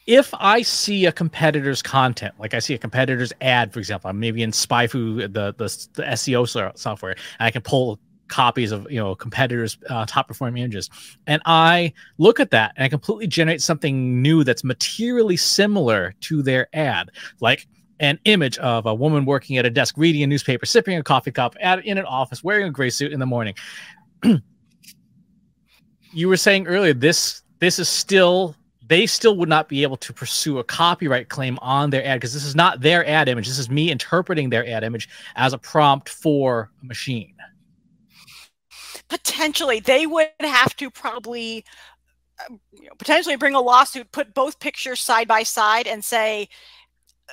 if 0.07 0.33
I 0.39 0.61
see 0.61 1.07
a 1.07 1.11
competitor's 1.11 1.81
content, 1.81 2.35
like 2.39 2.53
I 2.53 2.59
see 2.59 2.75
a 2.75 2.77
competitor's 2.77 3.33
ad, 3.41 3.73
for 3.73 3.79
example, 3.79 4.09
I'm 4.09 4.19
maybe 4.19 4.43
in 4.43 4.51
SpyFu, 4.51 5.33
the, 5.33 5.53
the 5.57 5.87
the 5.93 6.03
SEO 6.03 6.77
software, 6.77 7.11
and 7.11 7.47
I 7.47 7.51
can 7.51 7.63
pull 7.63 7.99
copies 8.27 8.71
of 8.71 8.89
you 8.89 8.97
know 8.97 9.13
competitors 9.15 9.77
uh, 9.89 10.05
top 10.07 10.27
performing 10.27 10.63
images 10.63 10.89
and 11.27 11.41
i 11.45 11.91
look 12.17 12.39
at 12.39 12.51
that 12.51 12.73
and 12.75 12.85
i 12.85 12.89
completely 12.89 13.27
generate 13.27 13.61
something 13.61 14.21
new 14.21 14.43
that's 14.43 14.63
materially 14.63 15.37
similar 15.37 16.13
to 16.21 16.41
their 16.41 16.67
ad. 16.73 17.11
Like 17.39 17.67
an 17.99 18.19
image 18.25 18.57
of 18.57 18.85
a 18.85 18.93
woman 18.93 19.25
working 19.25 19.57
at 19.57 19.65
a 19.65 19.69
desk 19.69 19.95
reading 19.97 20.23
a 20.23 20.27
newspaper 20.27 20.65
sipping 20.65 20.97
a 20.97 21.03
coffee 21.03 21.31
cup 21.31 21.55
at, 21.61 21.85
in 21.85 21.97
an 21.97 22.05
office 22.05 22.43
wearing 22.43 22.65
a 22.65 22.71
gray 22.71 22.89
suit 22.89 23.13
in 23.13 23.19
the 23.19 23.25
morning. 23.25 23.55
You 26.15 26.27
were 26.27 26.37
saying 26.37 26.67
earlier 26.67 26.93
this 26.93 27.41
this 27.57 27.79
is 27.79 27.89
still 27.89 28.55
they 28.87 29.07
still 29.07 29.35
would 29.37 29.49
not 29.49 29.67
be 29.67 29.81
able 29.81 29.97
to 29.97 30.13
pursue 30.13 30.59
a 30.59 30.63
copyright 30.63 31.27
claim 31.27 31.57
on 31.59 31.89
their 31.89 32.05
ad 32.05 32.19
because 32.19 32.35
this 32.35 32.45
is 32.45 32.55
not 32.55 32.81
their 32.81 33.03
ad 33.07 33.27
image. 33.27 33.47
This 33.47 33.57
is 33.57 33.67
me 33.67 33.89
interpreting 33.89 34.51
their 34.51 34.63
ad 34.67 34.83
image 34.83 35.09
as 35.35 35.53
a 35.53 35.57
prompt 35.57 36.09
for 36.09 36.69
a 36.83 36.85
machine 36.85 37.32
potentially 39.13 39.79
they 39.79 40.07
would 40.07 40.29
have 40.39 40.75
to 40.75 40.89
probably 40.89 41.63
um, 42.49 42.59
you 42.73 42.87
know, 42.87 42.95
potentially 42.97 43.35
bring 43.35 43.53
a 43.53 43.61
lawsuit, 43.61 44.11
put 44.11 44.33
both 44.33 44.59
pictures 44.59 44.99
side 44.99 45.27
by 45.27 45.43
side, 45.43 45.85
and 45.85 46.03
say, 46.03 46.49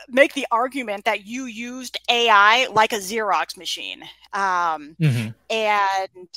make 0.06 0.34
the 0.34 0.46
argument 0.50 1.06
that 1.06 1.24
you 1.24 1.46
used 1.46 1.98
AI 2.10 2.66
like 2.70 2.92
a 2.92 2.96
Xerox 2.96 3.56
machine. 3.56 4.02
Um, 4.34 4.94
mm-hmm. 5.00 5.28
And 5.48 6.28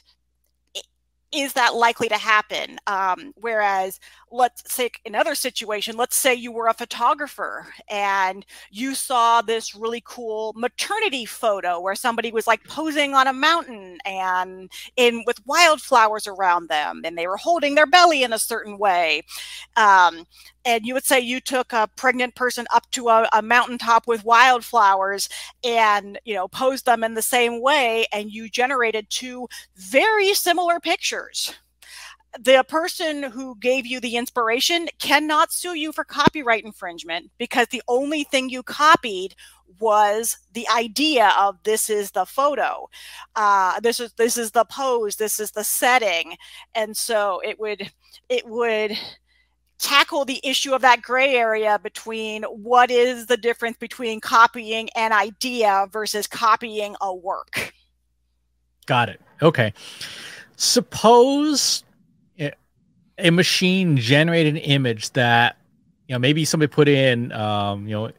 is 1.33 1.51
that 1.53 1.75
likely 1.75 2.07
to 2.07 2.17
happen? 2.17 2.77
Um, 2.87 3.33
whereas, 3.35 3.99
let's 4.33 4.63
say 4.73 4.89
another 5.05 5.35
situation, 5.35 5.95
let's 5.95 6.17
say 6.17 6.33
you 6.33 6.51
were 6.51 6.67
a 6.67 6.73
photographer 6.73 7.67
and 7.87 8.45
you 8.71 8.95
saw 8.95 9.41
this 9.43 9.75
really 9.75 10.01
cool 10.05 10.53
maternity 10.55 11.23
photo 11.23 11.79
where 11.79 11.93
somebody 11.93 12.31
was 12.31 12.47
like 12.47 12.63
posing 12.63 13.13
on 13.13 13.27
a 13.27 13.33
mountain 13.33 13.99
and 14.05 14.71
in 14.97 15.23
with 15.27 15.45
wildflowers 15.45 16.25
around 16.25 16.67
them 16.67 17.01
and 17.05 17.15
they 17.15 17.27
were 17.27 17.37
holding 17.37 17.75
their 17.75 17.85
belly 17.85 18.23
in 18.23 18.33
a 18.33 18.39
certain 18.39 18.79
way. 18.79 19.21
Um, 19.77 20.25
and 20.65 20.83
you 20.83 20.95
would 20.95 21.05
say 21.05 21.19
you 21.19 21.39
took 21.39 21.71
a 21.71 21.87
pregnant 21.95 22.33
person 22.33 22.65
up 22.73 22.89
to 22.91 23.09
a, 23.09 23.29
a 23.33 23.41
mountaintop 23.43 24.07
with 24.07 24.25
wildflowers 24.25 25.29
and 25.63 26.19
you 26.25 26.33
know 26.33 26.47
posed 26.47 26.85
them 26.85 27.03
in 27.03 27.13
the 27.13 27.21
same 27.21 27.61
way 27.61 28.07
and 28.11 28.31
you 28.31 28.49
generated 28.49 29.05
two 29.09 29.47
very 29.75 30.33
similar 30.33 30.79
pictures 30.79 31.53
the 32.39 32.63
person 32.67 33.23
who 33.23 33.55
gave 33.59 33.85
you 33.85 33.99
the 33.99 34.15
inspiration 34.15 34.87
cannot 34.99 35.51
sue 35.51 35.75
you 35.75 35.91
for 35.91 36.03
copyright 36.03 36.63
infringement 36.63 37.29
because 37.37 37.67
the 37.67 37.83
only 37.87 38.23
thing 38.23 38.49
you 38.49 38.63
copied 38.63 39.35
was 39.79 40.37
the 40.53 40.67
idea 40.69 41.33
of 41.37 41.57
this 41.63 41.89
is 41.89 42.11
the 42.11 42.25
photo. 42.25 42.89
Uh, 43.35 43.79
this 43.81 43.99
is 43.99 44.13
this 44.13 44.37
is 44.37 44.51
the 44.51 44.65
pose 44.65 45.15
this 45.15 45.39
is 45.39 45.51
the 45.51 45.63
setting. 45.63 46.35
And 46.73 46.95
so 46.95 47.41
it 47.43 47.59
would 47.59 47.91
it 48.29 48.47
would 48.47 48.97
tackle 49.79 50.25
the 50.25 50.39
issue 50.43 50.73
of 50.73 50.81
that 50.81 51.01
gray 51.01 51.35
area 51.35 51.77
between 51.77 52.43
what 52.43 52.89
is 52.89 53.25
the 53.25 53.37
difference 53.37 53.77
between 53.77 54.21
copying 54.21 54.89
an 54.95 55.11
idea 55.11 55.87
versus 55.91 56.25
copying 56.25 56.95
a 57.01 57.13
work. 57.13 57.73
Got 58.85 59.09
it. 59.09 59.21
Okay. 59.41 59.73
Suppose 60.55 61.83
a 63.17 63.29
machine 63.29 63.97
generated 63.97 64.55
an 64.55 64.61
image 64.61 65.11
that 65.11 65.57
you 66.07 66.15
know 66.15 66.19
maybe 66.19 66.45
somebody 66.45 66.71
put 66.71 66.87
in 66.87 67.31
um, 67.31 67.87
you 67.87 67.93
know 67.93 68.11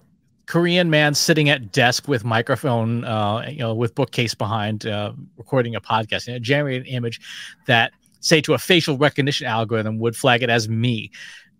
Korean 0.47 0.91
man 0.91 1.15
sitting 1.15 1.49
at 1.49 1.73
desk 1.73 2.07
with 2.07 2.25
microphone, 2.25 3.05
uh, 3.05 3.47
you 3.49 3.59
know, 3.59 3.75
with 3.75 3.95
bookcase 3.95 4.35
behind, 4.35 4.87
uh, 4.87 5.13
recording 5.37 5.75
a 5.75 5.81
podcast, 5.81 6.27
and 6.27 6.37
it 6.37 6.43
generated 6.43 6.87
an 6.87 6.93
image 6.93 7.21
that, 7.67 7.93
say, 8.21 8.41
to 8.43 8.55
a 8.55 8.59
facial 8.59 8.99
recognition 8.99 9.47
algorithm 9.47 9.99
would 9.99 10.15
flag 10.17 10.43
it 10.43 10.51
as 10.51 10.69
me. 10.69 11.11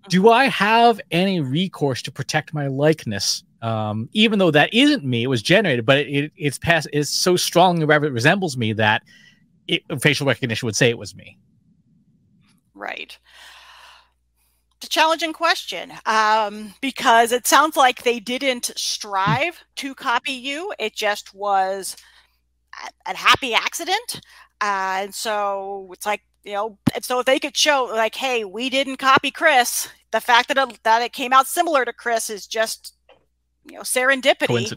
Do 0.09 0.21
mm-hmm. 0.21 0.29
I 0.29 0.49
have 0.49 1.01
any 1.11 1.41
recourse 1.41 2.03
to 2.03 2.13
protect 2.13 2.53
my 2.53 2.67
likeness? 2.67 3.43
Um, 3.63 4.11
even 4.13 4.39
though 4.39 4.51
that 4.51 4.75
isn't 4.75 5.05
me, 5.05 5.23
it 5.23 5.29
was 5.29 5.41
generated, 5.41 5.87
but 5.87 5.99
it, 5.99 6.31
it's 6.37 6.59
past, 6.59 6.87
it's 6.93 7.09
so 7.09 7.37
strongly 7.37 7.87
resembles 7.87 8.59
me 8.59 8.75
that 8.75 9.03
it, 9.67 9.83
facial 10.03 10.27
recognition 10.27 10.67
would 10.67 10.77
say 10.77 10.91
it 10.91 10.99
was 10.99 11.15
me. 11.17 11.39
Right 12.75 13.19
a 14.85 14.89
challenging 14.89 15.33
question 15.33 15.93
um, 16.07 16.75
because 16.81 17.33
it 17.33 17.47
sounds 17.47 17.77
like 17.77 18.03
they 18.03 18.21
didn't 18.21 18.71
strive 18.77 19.59
to 19.77 19.95
copy 19.95 20.33
you. 20.33 20.73
It 20.79 20.95
just 20.95 21.35
was 21.35 21.97
a, 23.07 23.11
a 23.11 23.17
happy 23.17 23.55
accident. 23.55 24.21
Uh, 24.61 25.01
and 25.03 25.15
so 25.15 25.91
it's 25.93 26.07
like, 26.07 26.23
you 26.45 26.53
know, 26.53 26.79
and 26.95 27.05
so 27.05 27.19
if 27.21 27.27
they 27.27 27.39
could 27.39 27.57
show 27.57 27.85
like, 27.85 28.15
hey, 28.15 28.45
we 28.45 28.71
didn't 28.71 28.99
copy 28.99 29.31
Chris, 29.31 29.89
the 30.13 30.21
fact 30.21 30.49
that 30.49 30.59
it, 30.59 30.79
that 30.85 31.03
it 31.03 31.13
came 31.13 31.33
out 31.33 31.47
similar 31.47 31.85
to 31.85 31.93
Chris 31.93 32.31
is 32.31 32.47
just 32.47 32.94
you 33.67 33.77
know 33.77 33.83
serendipity 33.83 34.73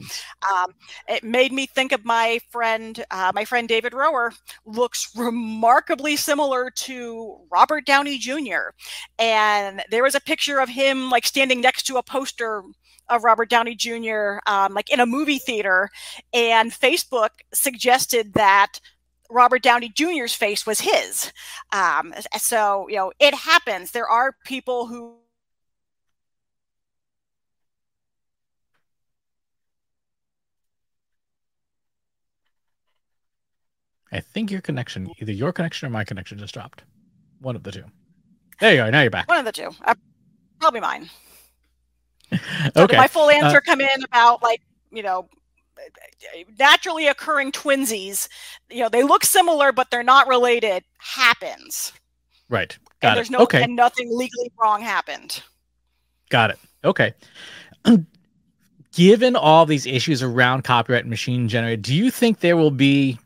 um, 0.51 0.73
it 1.07 1.23
made 1.23 1.51
me 1.51 1.65
think 1.65 1.91
of 1.91 2.05
my 2.05 2.39
friend 2.49 3.05
uh, 3.11 3.31
my 3.33 3.45
friend 3.45 3.67
david 3.67 3.93
rower 3.93 4.31
looks 4.65 5.09
remarkably 5.15 6.15
similar 6.15 6.69
to 6.71 7.37
robert 7.51 7.85
downey 7.85 8.17
jr 8.17 8.71
and 9.19 9.83
there 9.89 10.03
was 10.03 10.15
a 10.15 10.21
picture 10.21 10.59
of 10.59 10.69
him 10.69 11.09
like 11.09 11.25
standing 11.25 11.61
next 11.61 11.83
to 11.83 11.97
a 11.97 12.03
poster 12.03 12.63
of 13.09 13.23
robert 13.23 13.49
downey 13.49 13.75
jr 13.75 14.37
um, 14.47 14.73
like 14.73 14.89
in 14.89 14.99
a 14.99 15.05
movie 15.05 15.39
theater 15.39 15.89
and 16.33 16.71
facebook 16.71 17.29
suggested 17.53 18.33
that 18.33 18.79
Robert 19.29 19.61
Downey 19.61 19.89
Jr.'s 19.89 20.33
face 20.33 20.65
was 20.65 20.79
his. 20.79 21.33
Um, 21.73 22.13
so, 22.37 22.87
you 22.87 22.95
know, 22.95 23.11
it 23.19 23.33
happens. 23.33 23.91
There 23.91 24.07
are 24.07 24.37
people 24.45 24.87
who 24.87 25.17
I 34.11 34.19
think 34.19 34.51
your 34.51 34.61
connection, 34.61 35.11
either 35.19 35.31
your 35.31 35.51
connection 35.51 35.87
or 35.87 35.91
my 35.91 36.03
connection, 36.03 36.37
just 36.37 36.53
dropped. 36.53 36.83
One 37.39 37.55
of 37.55 37.63
the 37.63 37.71
two. 37.71 37.83
There 38.59 38.73
you 38.73 38.81
are. 38.81 38.91
Now 38.91 39.01
you're 39.01 39.11
back. 39.11 39.27
One 39.27 39.39
of 39.39 39.45
the 39.45 39.51
two. 39.51 39.69
Uh, 39.85 39.95
probably 40.59 40.79
mine. 40.79 41.09
So 42.75 42.83
okay. 42.83 42.97
my 42.97 43.07
full 43.07 43.29
answer 43.29 43.57
uh, 43.57 43.61
come 43.61 43.79
in 43.79 44.03
about 44.03 44.43
like 44.43 44.61
you 44.91 45.01
know 45.01 45.29
naturally 46.59 47.07
occurring 47.07 47.51
twinsies. 47.51 48.27
You 48.69 48.81
know 48.81 48.89
they 48.89 49.03
look 49.03 49.23
similar, 49.23 49.71
but 49.71 49.89
they're 49.91 50.03
not 50.03 50.27
related. 50.27 50.83
Happens. 50.97 51.93
Right. 52.49 52.77
Got 53.01 53.09
and 53.09 53.11
it. 53.11 53.15
There's 53.15 53.31
no 53.31 53.39
okay. 53.39 53.63
and 53.63 53.75
nothing 53.75 54.09
legally 54.11 54.51
wrong 54.59 54.81
happened. 54.81 55.41
Got 56.29 56.51
it. 56.51 56.59
Okay. 56.83 57.13
Given 58.93 59.35
all 59.35 59.65
these 59.65 59.85
issues 59.85 60.23
around 60.23 60.63
copyright 60.63 61.03
and 61.03 61.09
machine 61.09 61.47
generated, 61.47 61.83
do 61.83 61.93
you 61.93 62.09
think 62.09 62.39
there 62.39 62.57
will 62.57 62.71
be 62.71 63.19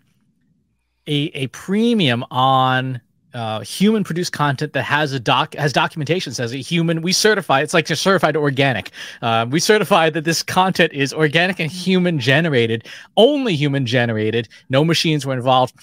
a, 1.07 1.31
a 1.33 1.47
premium 1.47 2.23
on 2.31 3.01
uh, 3.33 3.61
human 3.61 4.03
produced 4.03 4.33
content 4.33 4.73
that 4.73 4.83
has 4.83 5.13
a 5.13 5.19
doc 5.19 5.55
has 5.55 5.71
documentation 5.71 6.33
says 6.33 6.53
a 6.53 6.57
human 6.57 7.01
we 7.01 7.13
certify 7.13 7.61
it's 7.61 7.73
like 7.73 7.87
you're 7.87 7.95
certified 7.95 8.35
organic 8.35 8.91
uh, 9.21 9.45
we 9.49 9.59
certify 9.59 10.09
that 10.09 10.25
this 10.25 10.43
content 10.43 10.91
is 10.91 11.13
organic 11.13 11.59
and 11.59 11.71
human 11.71 12.19
generated 12.19 12.85
only 13.15 13.55
human 13.55 13.85
generated 13.85 14.49
no 14.69 14.83
machines 14.83 15.25
were 15.25 15.33
involved 15.33 15.73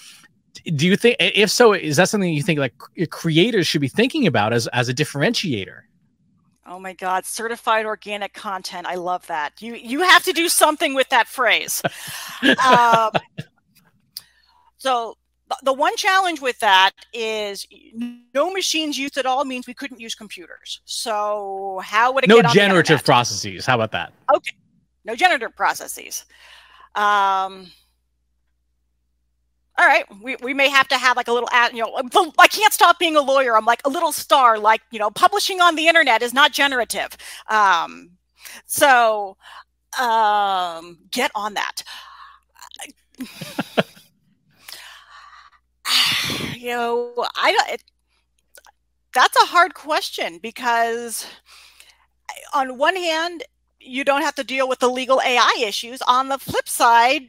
do 0.75 0.85
you 0.85 0.95
think 0.95 1.15
if 1.19 1.49
so 1.49 1.73
is 1.73 1.97
that 1.97 2.07
something 2.07 2.31
you 2.31 2.43
think 2.43 2.59
like 2.59 2.73
creators 3.09 3.65
should 3.65 3.81
be 3.81 3.87
thinking 3.87 4.27
about 4.27 4.53
as 4.53 4.67
as 4.67 4.87
a 4.87 4.93
differentiator 4.93 5.81
Oh 6.71 6.77
my 6.77 6.93
God, 6.93 7.25
certified 7.25 7.87
organic 7.87 8.35
content. 8.35 8.85
I 8.85 8.93
love 8.93 9.25
that. 9.25 9.59
You 9.59 9.73
you 9.73 10.01
have 10.03 10.23
to 10.25 10.33
do 10.33 10.47
something 10.47 10.93
with 10.93 11.09
that 11.09 11.27
phrase. 11.27 11.81
um, 12.63 13.09
so 14.79 15.15
the 15.63 15.73
one 15.73 15.95
challenge 15.97 16.41
with 16.41 16.59
that 16.59 16.91
is 17.13 17.65
no 18.33 18.51
machines 18.51 18.97
used 18.97 19.17
at 19.17 19.25
all 19.25 19.45
means 19.45 19.67
we 19.67 19.73
couldn't 19.73 19.99
use 19.99 20.15
computers. 20.15 20.81
So 20.85 21.81
how 21.83 22.13
would 22.13 22.23
it 22.23 22.27
no 22.27 22.41
generative 22.41 23.03
processes? 23.03 23.65
How 23.65 23.75
about 23.75 23.91
that? 23.91 24.13
Okay, 24.33 24.55
no 25.05 25.15
generative 25.15 25.55
processes. 25.55 26.25
Um, 26.95 27.71
all 29.77 29.87
right, 29.87 30.05
we, 30.21 30.35
we 30.41 30.53
may 30.53 30.69
have 30.69 30.87
to 30.89 30.97
have 30.97 31.17
like 31.17 31.29
a 31.29 31.31
little 31.31 31.49
ad, 31.51 31.73
you 31.73 31.79
know, 31.79 32.33
I 32.37 32.47
can't 32.47 32.73
stop 32.73 32.99
being 32.99 33.15
a 33.15 33.21
lawyer. 33.21 33.55
I'm 33.55 33.65
like 33.65 33.81
a 33.85 33.89
little 33.89 34.11
star, 34.11 34.59
like, 34.59 34.81
you 34.91 34.99
know, 34.99 35.09
publishing 35.09 35.61
on 35.61 35.75
the 35.75 35.87
internet 35.87 36.21
is 36.21 36.33
not 36.33 36.51
generative. 36.51 37.15
Um, 37.47 38.11
so 38.65 39.37
um, 39.99 40.99
get 41.11 41.31
on 41.33 41.55
that. 41.55 41.83
you 46.55 46.69
know, 46.69 47.27
I 47.35 47.51
don't. 47.51 47.69
It, 47.69 47.83
that's 49.13 49.41
a 49.41 49.47
hard 49.47 49.73
question 49.73 50.39
because, 50.41 51.25
on 52.53 52.77
one 52.77 52.95
hand, 52.95 53.43
you 53.79 54.03
don't 54.03 54.21
have 54.21 54.35
to 54.35 54.43
deal 54.43 54.67
with 54.67 54.79
the 54.79 54.89
legal 54.89 55.21
AI 55.21 55.57
issues. 55.61 56.01
On 56.03 56.29
the 56.29 56.37
flip 56.37 56.69
side, 56.69 57.23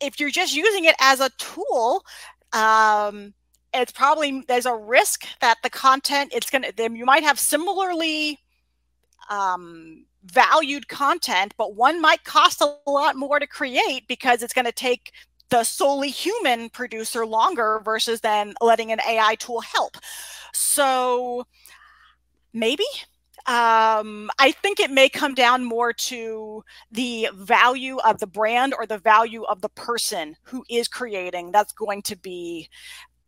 if 0.00 0.20
you're 0.20 0.30
just 0.30 0.54
using 0.54 0.84
it 0.84 0.94
as 1.00 1.20
a 1.20 1.30
tool, 1.38 2.04
um, 2.52 3.34
it's 3.72 3.92
probably 3.92 4.44
there's 4.46 4.66
a 4.66 4.74
risk 4.74 5.26
that 5.40 5.58
the 5.62 5.70
content 5.70 6.32
it's 6.32 6.48
gonna 6.48 6.70
then 6.76 6.94
you 6.94 7.04
might 7.04 7.24
have 7.24 7.40
similarly 7.40 8.38
um, 9.30 10.04
valued 10.24 10.88
content, 10.88 11.54
but 11.56 11.74
one 11.74 12.00
might 12.00 12.24
cost 12.24 12.60
a 12.60 12.90
lot 12.90 13.16
more 13.16 13.38
to 13.38 13.46
create 13.46 14.06
because 14.08 14.42
it's 14.42 14.54
going 14.54 14.64
to 14.64 14.72
take 14.72 15.12
the 15.54 15.62
solely 15.62 16.10
human 16.10 16.68
producer 16.68 17.24
longer 17.24 17.80
versus 17.84 18.20
then 18.22 18.54
letting 18.60 18.90
an 18.90 18.98
AI 19.08 19.36
tool 19.36 19.60
help. 19.60 19.96
So 20.52 21.46
maybe 22.52 22.82
um, 23.46 24.30
I 24.40 24.50
think 24.50 24.80
it 24.80 24.90
may 24.90 25.08
come 25.08 25.32
down 25.32 25.62
more 25.62 25.92
to 25.92 26.64
the 26.90 27.28
value 27.34 27.98
of 27.98 28.18
the 28.18 28.26
brand 28.26 28.74
or 28.76 28.84
the 28.84 28.98
value 28.98 29.44
of 29.44 29.60
the 29.60 29.68
person 29.68 30.34
who 30.42 30.64
is 30.68 30.88
creating. 30.88 31.52
That's 31.52 31.72
going 31.72 32.02
to 32.02 32.16
be 32.16 32.68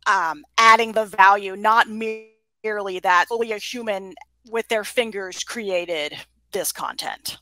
um, 0.05 0.43
adding 0.57 0.91
the 0.91 1.05
value, 1.05 1.55
not 1.55 1.87
merely 1.87 2.99
that 2.99 3.27
only 3.31 3.53
a 3.53 3.57
human 3.57 4.15
with 4.49 4.67
their 4.67 4.83
fingers 4.83 5.45
created 5.45 6.13
this 6.51 6.73
content. 6.73 7.37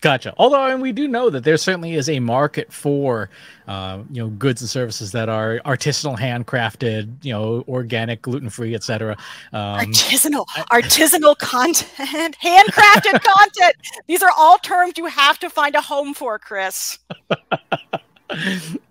Gotcha. 0.00 0.32
Although 0.38 0.60
I 0.60 0.70
mean, 0.70 0.80
we 0.80 0.92
do 0.92 1.08
know 1.08 1.28
that 1.28 1.42
there 1.42 1.56
certainly 1.56 1.94
is 1.94 2.08
a 2.08 2.20
market 2.20 2.72
for, 2.72 3.30
uh, 3.66 3.98
you 4.12 4.22
know, 4.22 4.28
goods 4.28 4.60
and 4.60 4.70
services 4.70 5.10
that 5.10 5.28
are 5.28 5.58
artisanal, 5.64 6.16
handcrafted, 6.16 7.24
you 7.24 7.32
know, 7.32 7.64
organic, 7.66 8.22
gluten 8.22 8.48
free, 8.48 8.76
etc. 8.76 9.16
Um, 9.52 9.80
artisanal, 9.80 10.46
artisanal 10.70 11.36
content, 11.38 12.36
handcrafted 12.40 13.22
content. 13.24 13.74
These 14.06 14.22
are 14.22 14.30
all 14.36 14.58
terms 14.58 14.94
you 14.96 15.06
have 15.06 15.40
to 15.40 15.50
find 15.50 15.74
a 15.74 15.80
home 15.80 16.14
for, 16.14 16.38
Chris. 16.38 17.00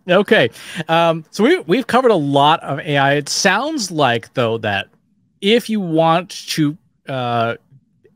okay, 0.10 0.50
um, 0.90 1.24
so 1.32 1.42
we 1.42 1.60
we've 1.60 1.88
covered 1.88 2.12
a 2.12 2.16
lot 2.16 2.62
of 2.64 2.80
AI. 2.80 3.14
It 3.14 3.30
sounds 3.30 3.92
like 3.92 4.34
though 4.34 4.58
that 4.58 4.90
if 5.40 5.70
you 5.70 5.80
want 5.80 6.32
to 6.50 6.78
uh, 7.08 7.56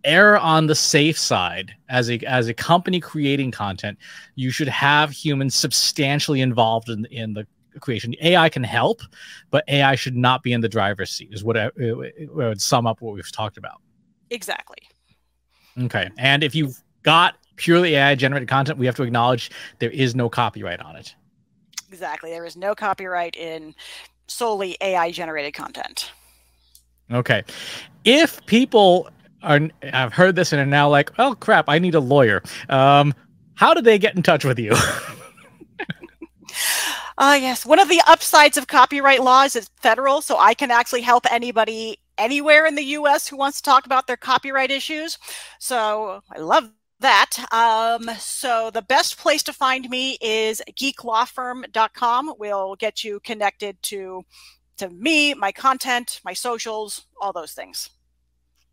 err 0.04 0.38
on 0.38 0.68
the 0.68 0.76
safe 0.76 1.18
side 1.18 1.74
as 1.90 2.10
a 2.10 2.20
as 2.20 2.48
a 2.48 2.54
company 2.54 3.00
creating 3.00 3.52
content 3.52 3.98
you 4.36 4.52
should 4.52 4.68
have 4.68 5.12
humans 5.12 5.56
substantially 5.56 6.42
involved 6.42 6.90
in 6.90 7.06
in 7.06 7.34
the 7.34 7.46
creation 7.80 8.14
ai 8.22 8.50
can 8.50 8.64
help 8.64 9.02
but 9.50 9.64
ai 9.68 9.96
should 9.96 10.16
not 10.16 10.44
be 10.44 10.52
in 10.52 10.62
the 10.62 10.68
driver's 10.68 11.10
seat 11.10 11.30
is 11.32 11.44
what 11.44 11.56
I, 11.56 11.70
it 11.78 12.34
would 12.34 12.62
sum 12.62 12.86
up 12.86 13.02
what 13.02 13.14
we've 13.14 13.32
talked 13.32 13.58
about 13.58 13.82
exactly 14.30 14.80
okay 15.80 16.10
and 16.18 16.44
if 16.44 16.54
you've 16.54 16.82
got 17.04 17.36
purely 17.62 17.96
AI 17.96 18.16
generated 18.16 18.50
content, 18.50 18.80
we 18.80 18.88
have 18.88 18.96
to 18.96 19.04
acknowledge 19.04 19.52
there 19.80 19.92
is 19.92 20.16
no 20.16 20.30
copyright 20.30 20.82
on 20.82 20.96
it. 20.96 21.16
Exactly. 21.90 22.32
There 22.32 22.46
is 22.46 22.58
no 22.58 22.74
copyright 22.74 23.36
in 23.36 23.76
solely 24.28 24.78
AI 24.82 25.12
generated 25.12 25.54
content. 25.54 26.12
Okay. 27.12 27.44
If 28.04 28.44
people 28.48 29.10
are 29.44 29.70
have 29.84 30.14
heard 30.14 30.36
this 30.36 30.52
and 30.54 30.62
are 30.62 30.66
now 30.66 30.90
like, 30.90 31.12
oh 31.20 31.36
crap, 31.36 31.66
I 31.68 31.80
need 31.80 31.96
a 31.96 32.00
lawyer. 32.00 32.44
Um, 32.70 33.14
how 33.56 33.74
do 33.74 33.82
they 33.82 34.00
get 34.00 34.16
in 34.16 34.24
touch 34.24 34.46
with 34.46 34.60
you? 34.60 34.76
Ah, 37.18 37.34
uh, 37.34 37.36
yes. 37.36 37.68
One 37.68 37.78
of 37.78 37.88
the 37.88 38.02
upsides 38.08 38.58
of 38.58 38.66
copyright 38.66 39.22
law 39.22 39.44
is 39.44 39.56
it's 39.56 39.70
federal, 39.80 40.22
so 40.22 40.40
I 40.40 40.56
can 40.56 40.72
actually 40.72 41.02
help 41.02 41.32
anybody 41.32 42.00
anywhere 42.18 42.66
in 42.66 42.74
the 42.74 42.84
U.S. 42.84 43.28
who 43.28 43.38
wants 43.38 43.58
to 43.58 43.70
talk 43.70 43.86
about 43.86 44.08
their 44.08 44.18
copyright 44.18 44.72
issues. 44.72 45.20
So 45.60 46.22
I 46.32 46.40
love 46.40 46.72
that. 47.00 47.38
Um, 47.52 48.10
so 48.18 48.72
the 48.72 48.82
best 48.82 49.20
place 49.20 49.44
to 49.44 49.54
find 49.54 49.88
me 49.90 50.18
is 50.22 50.64
geeklawfirm.com. 50.72 52.34
We'll 52.40 52.76
get 52.78 53.04
you 53.04 53.20
connected 53.20 53.82
to 53.84 54.24
to 54.78 54.90
me, 54.90 55.36
my 55.36 55.52
content, 55.52 56.22
my 56.26 56.34
socials, 56.34 57.06
all 57.22 57.34
those 57.34 57.54
things. 57.54 57.92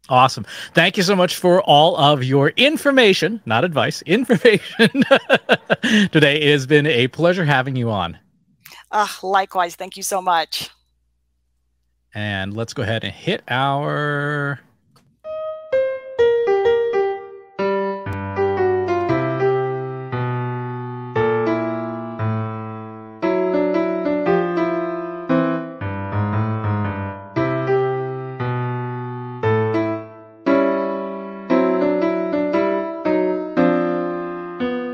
Awesome. 0.08 0.46
Thank 0.72 0.96
you 0.96 1.02
so 1.02 1.14
much 1.14 1.36
for 1.36 1.62
all 1.62 1.96
of 1.96 2.24
your 2.24 2.50
information, 2.50 3.42
not 3.44 3.64
advice, 3.64 4.00
information. 4.02 4.88
Today 6.12 6.40
it 6.40 6.52
has 6.52 6.66
been 6.66 6.86
a 6.86 7.08
pleasure 7.08 7.44
having 7.44 7.76
you 7.76 7.90
on. 7.90 8.18
Uh, 8.90 9.06
likewise. 9.22 9.74
Thank 9.76 9.96
you 9.96 10.02
so 10.02 10.22
much. 10.22 10.70
And 12.14 12.56
let's 12.56 12.72
go 12.72 12.82
ahead 12.82 13.04
and 13.04 13.12
hit 13.12 13.42
our 13.48 14.60